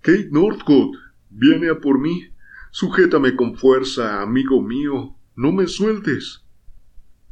[0.00, 0.98] Kate Northcote.
[1.30, 2.28] Viene a por mí.
[2.70, 5.16] Sujétame con fuerza, amigo mío.
[5.36, 6.44] No me sueltes.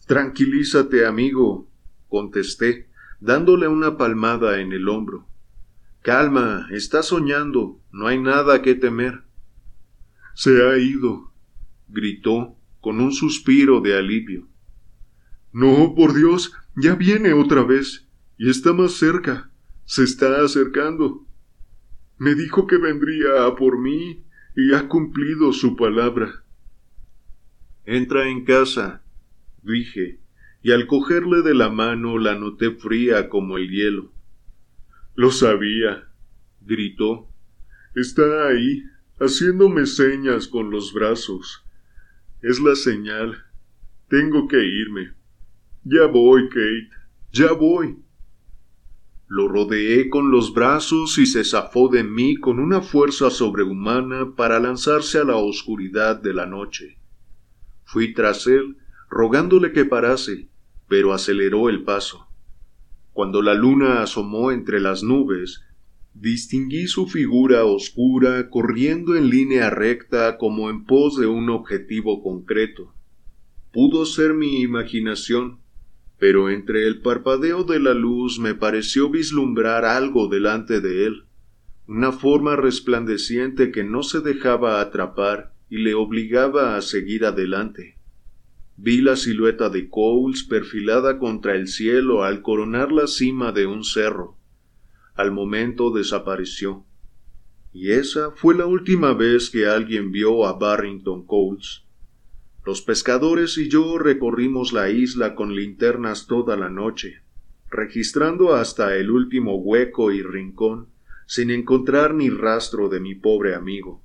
[0.07, 1.71] Tranquilízate, amigo,
[2.09, 2.89] contesté,
[3.21, 5.29] dándole una palmada en el hombro.
[6.03, 9.23] Calma, está soñando, no hay nada que temer.
[10.35, 11.33] Se ha ido,
[11.89, 14.49] gritó con un suspiro de alivio.
[15.53, 19.52] No, por Dios, ya viene otra vez, y está más cerca,
[19.85, 21.27] se está acercando.
[22.19, 24.25] Me dijo que vendría a por mí,
[24.55, 26.45] y ha cumplido su palabra.
[27.85, 29.03] Entra en casa,
[29.63, 30.21] dije,
[30.63, 34.13] y al cogerle de la mano la noté fría como el hielo.
[35.15, 36.09] Lo sabía,
[36.61, 37.29] gritó.
[37.95, 38.85] Está ahí,
[39.19, 41.65] haciéndome señas con los brazos.
[42.41, 43.45] Es la señal.
[44.09, 45.13] Tengo que irme.
[45.85, 46.91] Ya voy, Kate.
[47.33, 48.02] Ya voy.
[49.35, 54.61] Lo rodeé con los brazos y se zafó de mí con una fuerza sobrehumana para
[54.61, 56.99] lanzarse a la oscuridad de la noche.
[57.85, 58.77] Fui tras él,
[59.09, 60.51] rogándole que parase,
[60.87, 62.27] pero aceleró el paso.
[63.15, 65.63] Cuando la luna asomó entre las nubes,
[66.15, 72.93] Distinguí su figura oscura corriendo en línea recta como en pos de un objetivo concreto.
[73.73, 75.62] Pudo ser mi imaginación,
[76.23, 81.25] pero entre el parpadeo de la luz me pareció vislumbrar algo delante de él,
[81.89, 87.99] una forma resplandeciente que no se dejaba atrapar y le obligaba a seguir adelante.
[88.77, 93.83] Vi la silueta de Coles perfilada contra el cielo al coronar la cima de un
[93.83, 94.39] cerro
[95.15, 96.85] al momento desapareció.
[97.73, 101.83] Y esa fue la última vez que alguien vio a Barrington Coles.
[102.65, 107.23] Los pescadores y yo recorrimos la isla con linternas toda la noche,
[107.69, 110.87] registrando hasta el último hueco y rincón,
[111.27, 114.03] sin encontrar ni rastro de mi pobre amigo.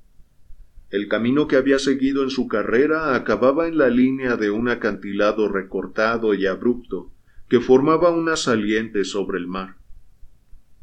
[0.90, 5.50] El camino que había seguido en su carrera acababa en la línea de un acantilado
[5.50, 7.12] recortado y abrupto
[7.50, 9.76] que formaba una saliente sobre el mar.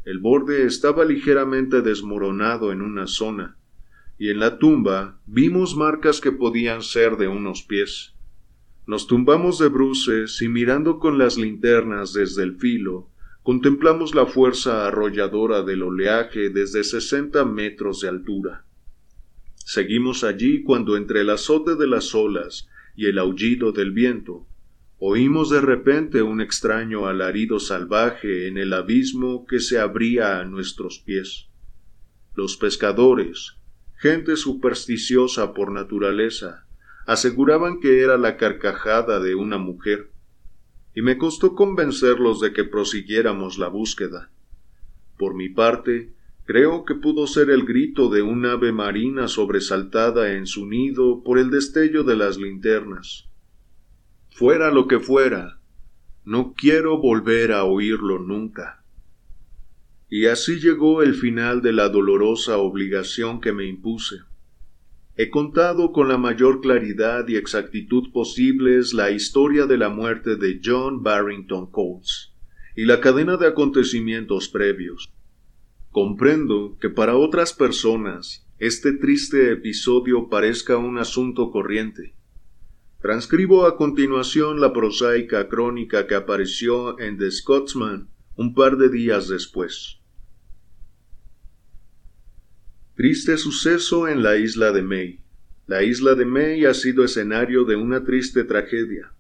[0.05, 3.57] El borde estaba ligeramente desmoronado en una zona,
[4.19, 8.15] y en la tumba vimos marcas que podían ser de unos pies.
[8.87, 13.09] Nos tumbamos de bruces y mirando con las linternas desde el filo,
[13.43, 18.65] contemplamos la fuerza arrolladora del oleaje desde sesenta metros de altura.
[19.57, 24.47] Seguimos allí cuando entre el azote de las olas y el aullido del viento,
[24.99, 30.99] oímos de repente un extraño alarido salvaje en el abismo que se abría a nuestros
[30.99, 31.49] pies.
[32.35, 33.57] Los pescadores,
[34.05, 36.67] gente supersticiosa por naturaleza,
[37.07, 40.11] aseguraban que era la carcajada de una mujer,
[40.95, 44.31] y me costó convencerlos de que prosiguiéramos la búsqueda.
[45.17, 46.13] Por mi parte,
[46.45, 51.39] creo que pudo ser el grito de un ave marina sobresaltada en su nido por
[51.39, 53.31] el destello de las linternas.
[54.33, 55.61] Fuera lo que fuera,
[56.27, 58.84] no quiero volver a oírlo nunca.
[60.17, 64.19] Y así llegó el final de la dolorosa obligación que me impuse.
[65.17, 70.61] He contado con la mayor claridad y exactitud posibles la historia de la muerte de
[70.65, 72.33] John Barrington Coles
[72.77, 75.13] y la cadena de acontecimientos previos.
[75.91, 82.15] Comprendo que para otras personas este triste episodio parezca un asunto corriente.
[83.03, 89.27] Transcribo a continuación la prosaica crónica que apareció en The Scotsman un par de días
[89.27, 90.04] después.
[92.97, 95.19] Triste suceso en la isla de May.
[95.67, 99.13] La isla de May ha sido escenario de una triste tragedia.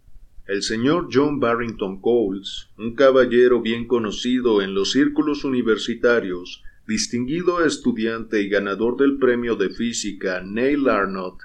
[0.46, 8.42] El señor John Barrington Coles, un caballero bien conocido en los círculos universitarios, distinguido estudiante
[8.42, 11.40] y ganador del premio de física Neil Arnott,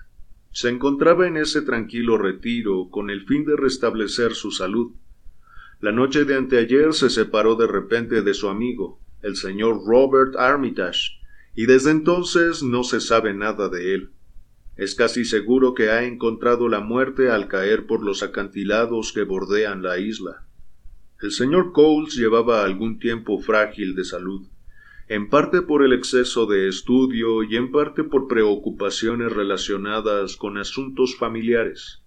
[0.52, 4.92] se encontraba en ese tranquilo retiro con el fin de restablecer su salud.
[5.82, 11.19] La noche de anteayer se separó de repente de su amigo, el señor Robert Armitage,
[11.56, 14.12] y desde entonces no se sabe nada de él.
[14.76, 19.84] Es casi seguro que ha encontrado la muerte al caer por los acantilados que bordean
[19.84, 20.46] la isla.
[21.22, 24.48] El señor Coles llevaba algún tiempo frágil de salud,
[25.10, 31.18] en parte por el exceso de estudio y en parte por preocupaciones relacionadas con asuntos
[31.18, 32.02] familiares.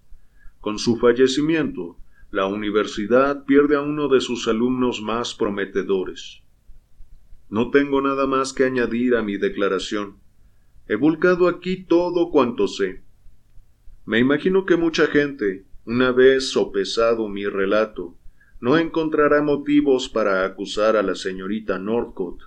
[0.61, 1.97] Con su fallecimiento,
[2.31, 6.42] la universidad pierde a uno de sus alumnos más prometedores.
[7.49, 10.17] No tengo nada más que añadir a mi declaración.
[10.87, 13.03] He volcado aquí todo cuanto sé.
[14.05, 18.17] Me imagino que mucha gente, una vez sopesado mi relato,
[18.59, 22.45] no encontrará motivos para acusar a la señorita Northcote.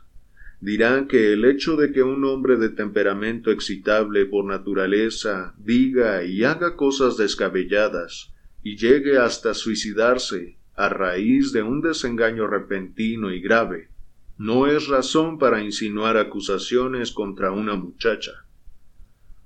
[0.60, 6.44] Dirán que el hecho de que un hombre de temperamento excitable por naturaleza diga y
[6.44, 8.32] haga cosas descabelladas
[8.62, 13.90] y llegue hasta suicidarse a raíz de un desengaño repentino y grave,
[14.38, 18.32] no es razón para insinuar acusaciones contra una muchacha.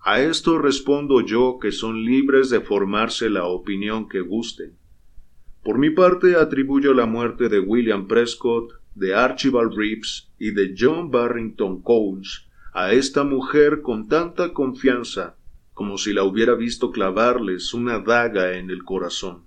[0.01, 4.77] A esto respondo yo que son libres de formarse la opinión que gusten.
[5.63, 11.11] Por mi parte atribuyo la muerte de William Prescott, de Archibald Reeves y de John
[11.11, 15.37] Barrington Coles a esta mujer con tanta confianza
[15.81, 19.47] como si la hubiera visto clavarles una daga en el corazón.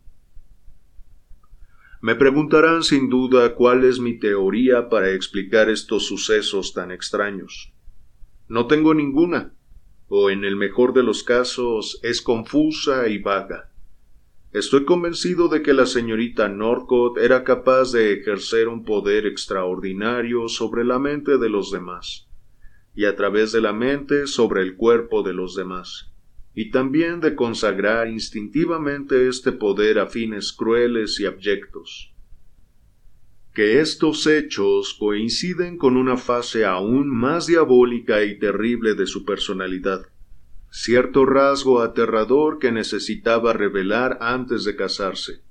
[2.03, 7.71] Me preguntarán sin duda cuál es mi teoría para explicar estos sucesos tan extraños.
[8.49, 9.53] No tengo ninguna,
[10.09, 13.71] o en el mejor de los casos es confusa y vaga.
[14.51, 20.83] Estoy convencido de que la señorita Norcott era capaz de ejercer un poder extraordinario sobre
[20.83, 22.27] la mente de los demás,
[22.93, 26.12] y a través de la mente sobre el cuerpo de los demás
[26.55, 32.13] y también de consagrar instintivamente este poder a fines crueles y abyectos.
[33.53, 40.07] Que estos hechos coinciden con una fase aún más diabólica y terrible de su personalidad,
[40.69, 45.43] cierto rasgo aterrador que necesitaba revelar antes de casarse.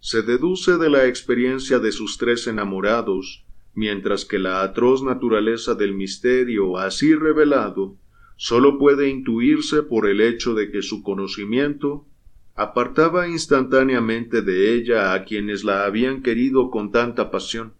[0.00, 5.94] Se deduce de la experiencia de sus tres enamorados, mientras que la atroz naturaleza del
[5.94, 7.96] misterio así revelado
[8.44, 12.08] sólo puede intuirse por el hecho de que su conocimiento
[12.56, 17.74] apartaba instantáneamente de ella a quienes la habían querido con tanta pasión.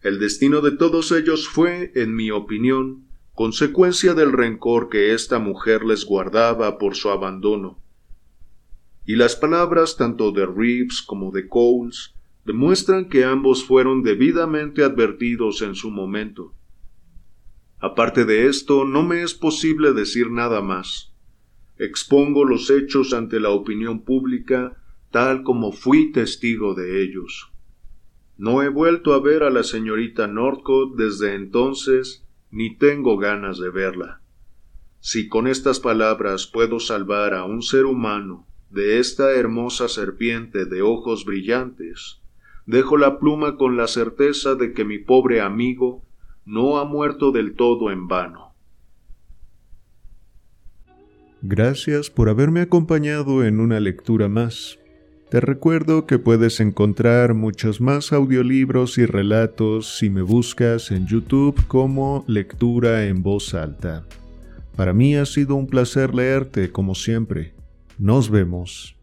[0.00, 5.84] El destino de todos ellos fue, en mi opinión, consecuencia del rencor que esta mujer
[5.84, 7.80] les guardaba por su abandono.
[9.04, 15.62] Y las palabras tanto de Reeves como de Coles demuestran que ambos fueron debidamente advertidos
[15.62, 16.54] en su momento.
[17.78, 21.12] Aparte de esto, no me es posible decir nada más.
[21.78, 24.76] Expongo los hechos ante la opinión pública
[25.10, 27.50] tal como fui testigo de ellos.
[28.38, 33.70] No he vuelto a ver a la señorita Northcote desde entonces, ni tengo ganas de
[33.70, 34.20] verla.
[35.00, 40.82] Si con estas palabras puedo salvar a un ser humano de esta hermosa serpiente de
[40.82, 42.20] ojos brillantes,
[42.66, 46.05] dejo la pluma con la certeza de que mi pobre amigo
[46.46, 48.54] no ha muerto del todo en vano.
[51.42, 54.78] Gracias por haberme acompañado en una lectura más.
[55.28, 61.60] Te recuerdo que puedes encontrar muchos más audiolibros y relatos si me buscas en YouTube
[61.66, 64.06] como Lectura en Voz Alta.
[64.76, 67.54] Para mí ha sido un placer leerte como siempre.
[67.98, 68.95] Nos vemos.